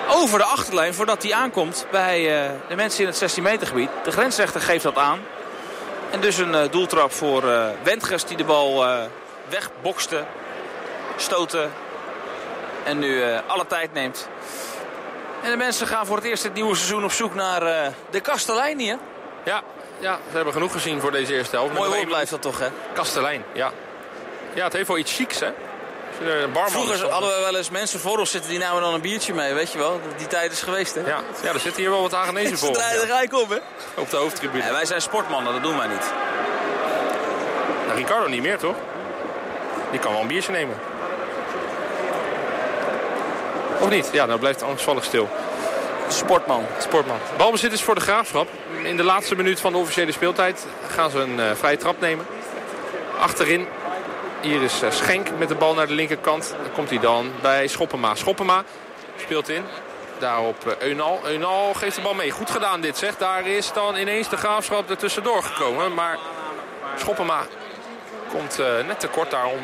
[0.09, 2.23] over de achterlijn voordat hij aankomt bij
[2.67, 3.89] de mensen in het 16 meter gebied.
[4.03, 5.19] De grensrechter geeft dat aan.
[6.11, 7.43] En dus een doeltrap voor
[7.84, 8.86] Wendges die de bal
[9.49, 10.23] wegbokste
[11.15, 11.71] stoten.
[12.84, 14.27] En nu alle tijd neemt.
[15.42, 18.20] En de mensen gaan voor het eerst dit nieuwe seizoen op zoek naar uh, de
[18.20, 18.98] Kastelein hier.
[19.44, 19.62] Ja,
[20.00, 21.74] ja, ze hebben genoeg gezien voor deze eerste helft.
[21.74, 22.68] Mooi woord blijft dat toch, hè?
[22.94, 23.72] Kastelein, ja.
[24.54, 25.50] Ja, het heeft wel iets chics, hè?
[26.66, 29.54] Vroeger hadden we wel eens mensen voor ons zitten die namen dan een biertje mee,
[29.54, 30.00] weet je wel.
[30.18, 31.02] Die tijd is geweest, hè?
[31.02, 32.68] Ja, ja er zitten hier wel wat Agenezen voor.
[32.68, 33.58] Ze draaien gelijk op, hè?
[34.02, 34.64] Op de hoofdtribune.
[34.64, 36.14] Ja, wij zijn sportmannen, dat doen wij niet.
[37.86, 38.76] Nou, Ricardo niet meer, toch?
[39.92, 40.76] Die kan wel een biertje nemen.
[43.82, 44.09] Of niet?
[44.11, 45.29] Ja, dan blijft angstvallig stil.
[46.07, 46.65] Sportman.
[46.77, 47.17] Sportman.
[47.38, 48.47] Balbezit is voor de Graafschap.
[48.84, 52.25] In de laatste minuut van de officiële speeltijd gaan ze een uh, vrije trap nemen.
[53.19, 53.67] Achterin.
[54.41, 56.55] Hier is uh, Schenk met de bal naar de linkerkant.
[56.61, 58.15] Dan komt hij dan bij Schoppema.
[58.15, 58.63] Schoppema
[59.17, 59.63] speelt in.
[60.19, 61.19] Daarop uh, Eunal.
[61.25, 62.32] Eunal geeft de bal mee.
[62.32, 63.17] Goed gedaan dit zeg.
[63.17, 65.93] Daar is dan ineens de Graafschap er tussendoor gekomen.
[65.93, 66.17] Maar
[66.95, 67.45] Schoppema
[68.29, 68.57] komt
[68.88, 69.59] net te kort daar om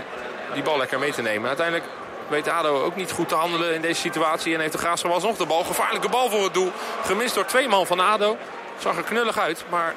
[0.53, 1.47] die bal lekker mee te nemen.
[1.47, 1.85] Uiteindelijk
[2.29, 4.53] weet ADO ook niet goed te handelen in deze situatie.
[4.53, 5.63] En heeft de Graafschap alsnog de bal.
[5.63, 6.71] Gevaarlijke bal voor het doel.
[7.05, 8.37] Gemist door twee man van ADO.
[8.77, 9.93] Zag er knullig uit, maar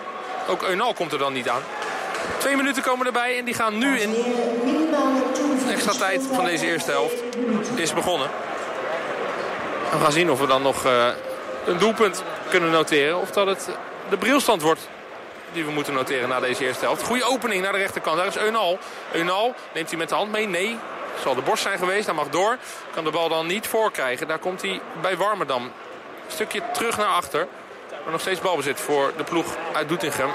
[0.49, 1.63] ook Eunal komt er dan niet aan.
[2.39, 4.15] Twee minuten komen erbij en die gaan nu in.
[5.71, 7.23] Extra tijd van deze eerste helft
[7.75, 8.31] is begonnen.
[9.91, 11.07] We gaan zien of we dan nog uh,
[11.67, 13.21] een doelpunt kunnen noteren.
[13.21, 13.69] Of dat het
[14.09, 14.89] de brilstand wordt
[15.53, 17.03] die we moeten noteren na deze eerste helft.
[17.03, 18.17] Goede opening naar de rechterkant.
[18.17, 18.79] Daar is Eunal.
[19.13, 20.47] Eunal neemt hij met de hand mee?
[20.47, 20.79] Nee.
[21.23, 22.07] Zal de borst zijn geweest.
[22.07, 22.57] Hij mag door.
[22.95, 24.29] Kan de bal dan niet voorkrijgen.
[24.29, 25.63] Daar komt hij bij Warmerdam.
[25.63, 25.73] Een
[26.33, 27.47] stukje terug naar achter.
[28.03, 30.31] Maar nog steeds balbezit voor de ploeg uit Doetinchem.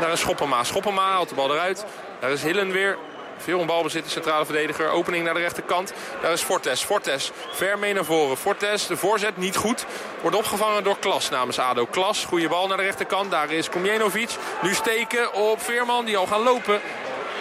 [0.00, 0.64] Daar is Schoppema.
[0.64, 1.84] Schoppema haalt de bal eruit.
[2.20, 2.98] Daar is Hillen weer.
[3.36, 4.90] Veel balbezit, de centrale verdediger.
[4.90, 5.92] Opening naar de rechterkant.
[6.22, 6.84] Daar is Fortes.
[6.84, 8.36] Fortes ver mee naar voren.
[8.36, 9.84] Fortes, de voorzet niet goed.
[10.20, 11.86] Wordt opgevangen door Klas namens ADO.
[11.86, 13.30] Klas, goede bal naar de rechterkant.
[13.30, 14.30] Daar is Komjenovic.
[14.62, 16.80] Nu steken op Veerman, die al gaan lopen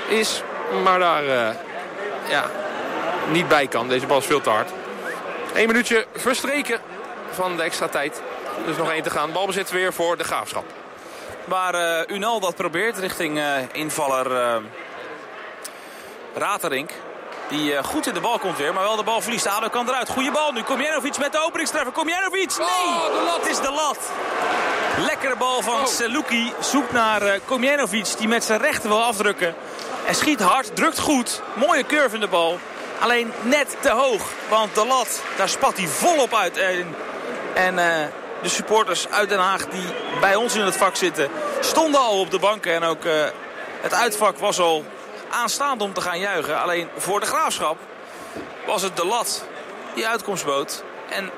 [0.07, 0.43] is.
[0.83, 1.49] Maar daar uh,
[2.29, 2.51] ja,
[3.31, 3.87] niet bij kan.
[3.87, 4.69] Deze bal is veel te hard.
[5.53, 6.79] Eén minuutje verstreken
[7.31, 8.21] van de extra tijd.
[8.65, 9.31] Dus nog één te gaan.
[9.31, 10.65] Balbezit weer voor de Graafschap.
[11.45, 14.55] Waar uh, Unal dat probeert richting uh, invaller uh,
[16.33, 16.91] Raterink.
[17.47, 19.47] Die uh, goed in de bal komt weer, maar wel de bal verliest.
[19.47, 20.09] Ado kan eruit.
[20.09, 20.61] Goede bal nu.
[20.61, 21.91] Komjenovic met de openingstreffer.
[21.91, 22.67] Komjenovic, nee!
[22.67, 23.35] Oh, de lat.
[23.41, 23.97] Het is de lat.
[24.97, 25.85] Lekkere bal van oh.
[25.85, 26.53] Seluki.
[26.59, 29.55] Zoekt naar uh, Komjenovic, die met zijn rechter wil afdrukken.
[30.05, 31.41] En schiet hard, drukt goed.
[31.53, 32.59] Mooie curve in de bal.
[32.99, 36.57] Alleen net te hoog, want de lat, daar spat hij volop uit.
[37.53, 37.85] En, uh,
[38.41, 39.85] de supporters uit Den Haag die
[40.19, 41.29] bij ons in het vak zitten...
[41.59, 43.23] stonden al op de banken en ook uh,
[43.81, 44.85] het uitvak was al
[45.29, 46.61] aanstaand om te gaan juichen.
[46.61, 47.77] Alleen voor de Graafschap
[48.65, 49.45] was het de lat
[49.95, 50.83] die uitkomst bood.
[51.09, 51.31] En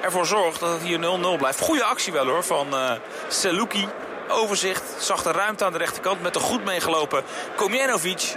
[0.00, 1.60] ervoor zorgt dat het hier 0-0 blijft.
[1.60, 2.92] Goede actie wel hoor van uh,
[3.28, 3.88] Seluki.
[4.28, 7.22] Overzicht, zag de ruimte aan de rechterkant met een goed meegelopen
[7.56, 8.34] Komjenovic.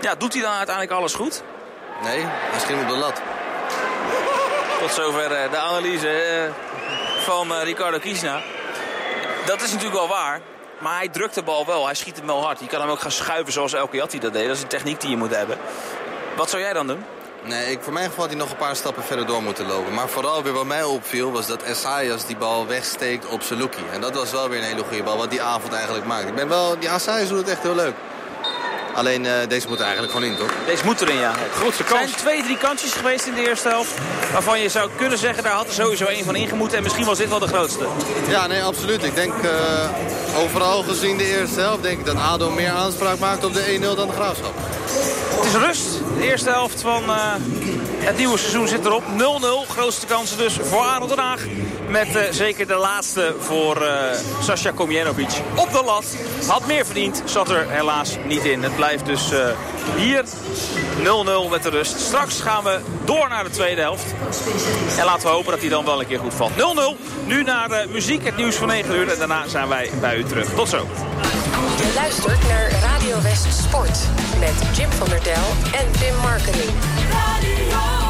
[0.00, 1.42] Ja, doet hij dan uiteindelijk alles goed?
[2.02, 3.20] Nee, misschien op de lat.
[4.80, 6.52] Tot zover uh, de analyse uh,
[7.24, 8.40] van uh, Ricardo Kiesna.
[9.46, 10.40] Dat is natuurlijk wel waar.
[10.78, 11.84] Maar hij drukt de bal wel.
[11.84, 12.60] Hij schiet hem wel hard.
[12.60, 14.46] Je kan hem ook gaan schuiven zoals Elke Jatti dat deed.
[14.46, 15.58] Dat is een techniek die je moet hebben.
[16.36, 17.04] Wat zou jij dan doen?
[17.42, 19.94] Nee, ik, voor mijn geval had hij nog een paar stappen verder door moeten lopen.
[19.94, 23.82] Maar vooral weer wat mij opviel was dat Essayas die bal wegsteekt op Saluki.
[23.92, 26.28] En dat was wel weer een hele goede bal, wat die avond eigenlijk maakt.
[26.28, 27.94] Ik ben wel, die Essayas doet het echt heel leuk.
[28.94, 30.50] Alleen uh, deze moet er eigenlijk gewoon in, toch?
[30.66, 31.32] Deze moet erin, ja.
[31.54, 32.00] Grootste kans.
[32.00, 33.94] Er zijn twee, drie kansjes geweest in de eerste helft.
[34.32, 36.76] Waarvan je zou kunnen zeggen, daar had er sowieso één van ingemoeten.
[36.76, 37.86] En misschien was dit wel de grootste.
[38.28, 39.04] Ja, nee, absoluut.
[39.04, 41.82] Ik denk uh, overal gezien de eerste helft...
[41.82, 44.54] denk ik dat ADO meer aanspraak maakt op de 1-0 dan de Graafschap.
[45.36, 45.88] Het is rust.
[46.18, 47.34] De eerste helft van uh,
[47.98, 49.02] het nieuwe seizoen zit erop.
[49.66, 49.70] 0-0.
[49.70, 51.40] Grootste kansen dus voor ADO Den Haag.
[51.90, 53.92] Met uh, zeker de laatste voor uh,
[54.42, 56.04] Sascha Komjenovic op de lat.
[56.46, 58.62] Had meer verdiend, zat er helaas niet in.
[58.62, 59.38] Het blijft dus uh,
[59.96, 62.00] hier 0-0 met de rust.
[62.00, 64.04] Straks gaan we door naar de tweede helft.
[64.98, 66.52] En laten we hopen dat hij dan wel een keer goed valt.
[66.52, 66.56] 0-0.
[67.26, 69.08] Nu naar de muziek, het nieuws van 9 uur.
[69.08, 70.54] En daarna zijn wij bij u terug.
[70.54, 70.86] Tot zo.
[71.76, 73.98] Je luistert naar Radio West Sport.
[74.38, 76.70] Met Jim van der Del en Pim Marketing.
[77.10, 78.09] Radio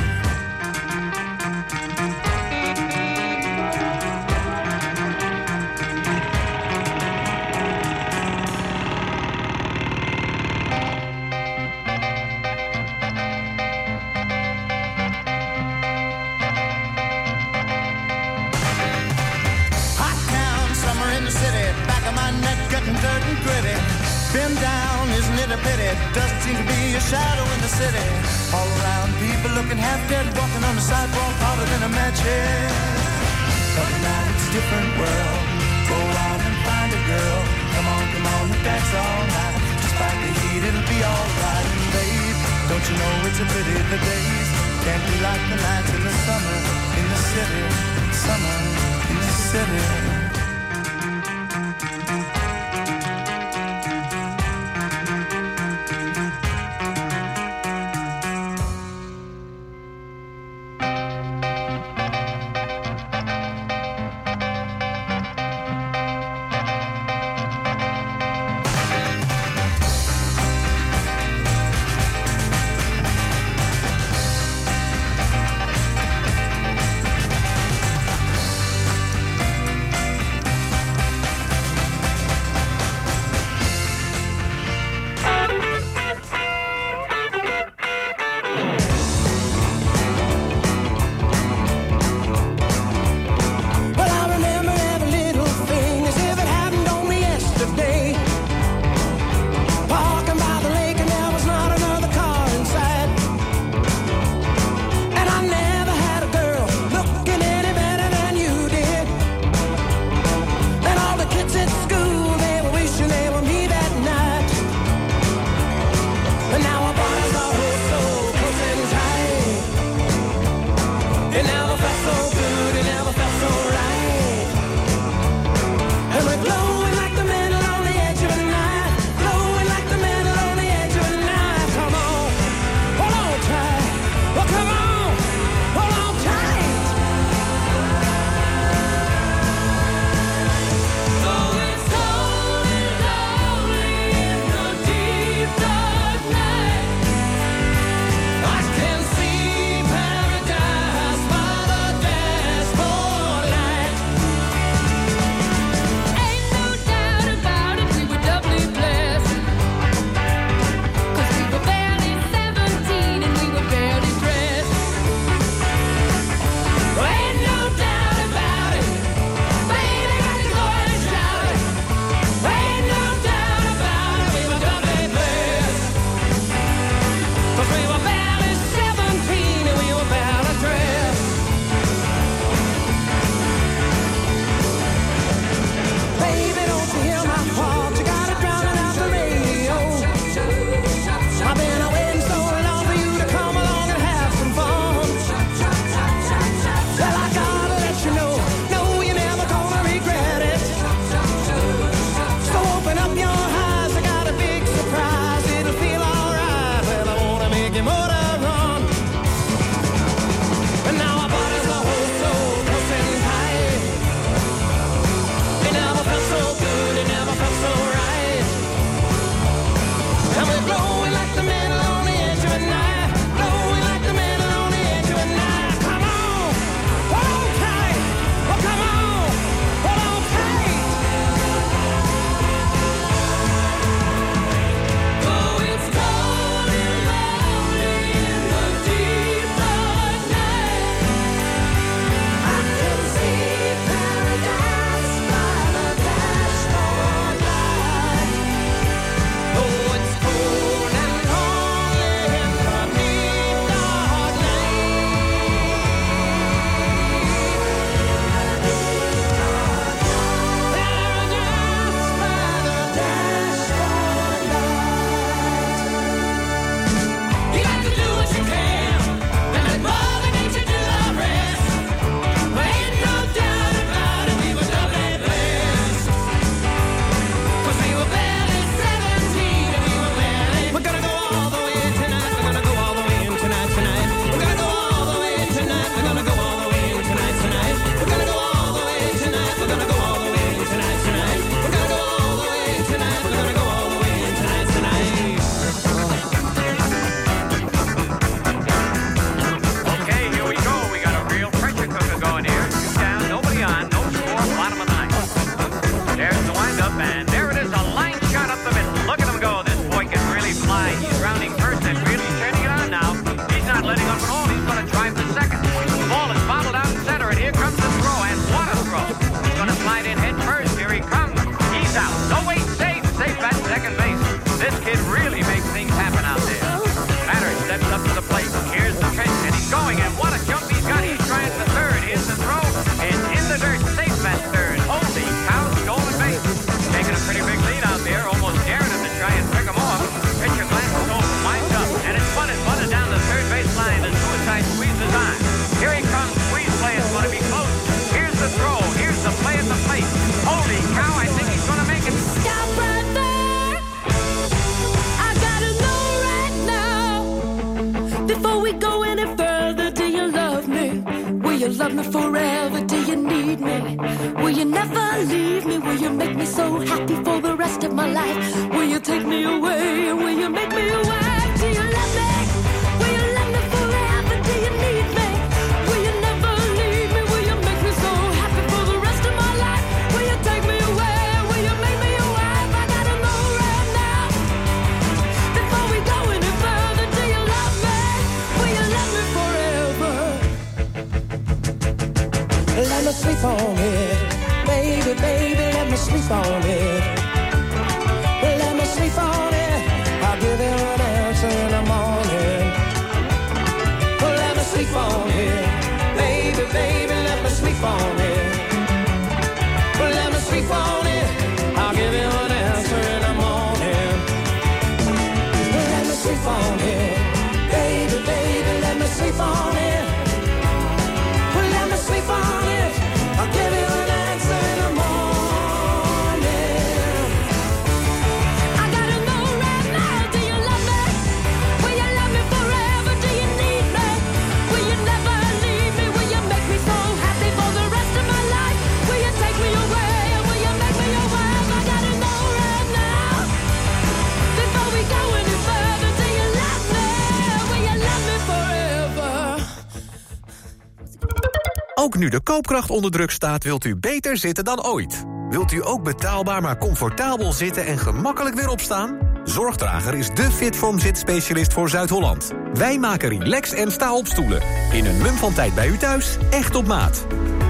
[452.21, 455.23] nu de koopkracht onder druk staat, wilt u beter zitten dan ooit.
[455.49, 459.17] Wilt u ook betaalbaar maar comfortabel zitten en gemakkelijk weer opstaan?
[459.43, 462.51] Zorgdrager is de Fitform zitspecialist voor Zuid-Holland.
[462.73, 464.61] Wij maken relax en sta-op stoelen.
[464.91, 467.25] In een mum van tijd bij u thuis, echt op maat.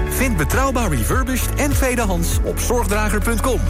[0.08, 3.60] Vind betrouwbaar refurbished en tweedehands op zorgdrager.com.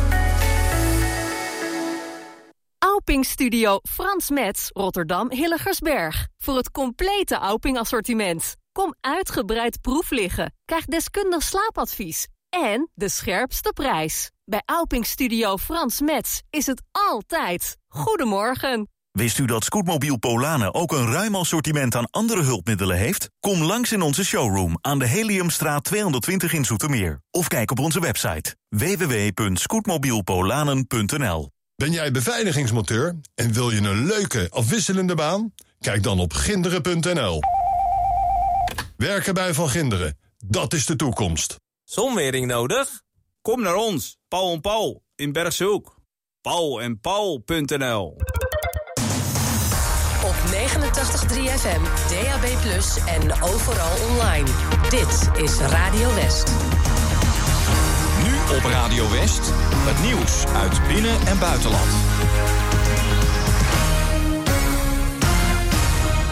[2.79, 6.27] Auping Studio Frans Metz, Rotterdam-Hilligersberg.
[6.39, 8.61] Voor het complete Auping assortiment.
[8.73, 14.31] Kom uitgebreid proef liggen, krijg deskundig slaapadvies en de scherpste prijs.
[14.45, 18.89] Bij Alping Studio Frans Mets is het altijd Goedemorgen.
[19.11, 23.31] Wist u dat Scootmobiel Polanen ook een ruim assortiment aan andere hulpmiddelen heeft?
[23.41, 27.23] Kom langs in onze showroom aan de Heliumstraat 220 in Zoetermeer.
[27.31, 35.15] Of kijk op onze website www.scootmobielpolanen.nl Ben jij beveiligingsmonteur en wil je een leuke afwisselende
[35.15, 35.55] baan?
[35.81, 37.41] Kijk dan op ginderen.nl
[39.03, 41.57] Werken bij Van Ginderen, dat is de toekomst.
[41.85, 43.03] Zonwering nodig?
[43.41, 45.97] Kom naar ons, Paul en Paul in Bergshoek.
[46.41, 48.17] Paul en Paul.nl
[50.25, 50.55] Op 89.3
[51.59, 52.45] FM, DAB+,
[53.07, 54.49] en overal online.
[54.89, 56.53] Dit is Radio West.
[58.23, 61.91] Nu op Radio West, het nieuws uit binnen- en buitenland.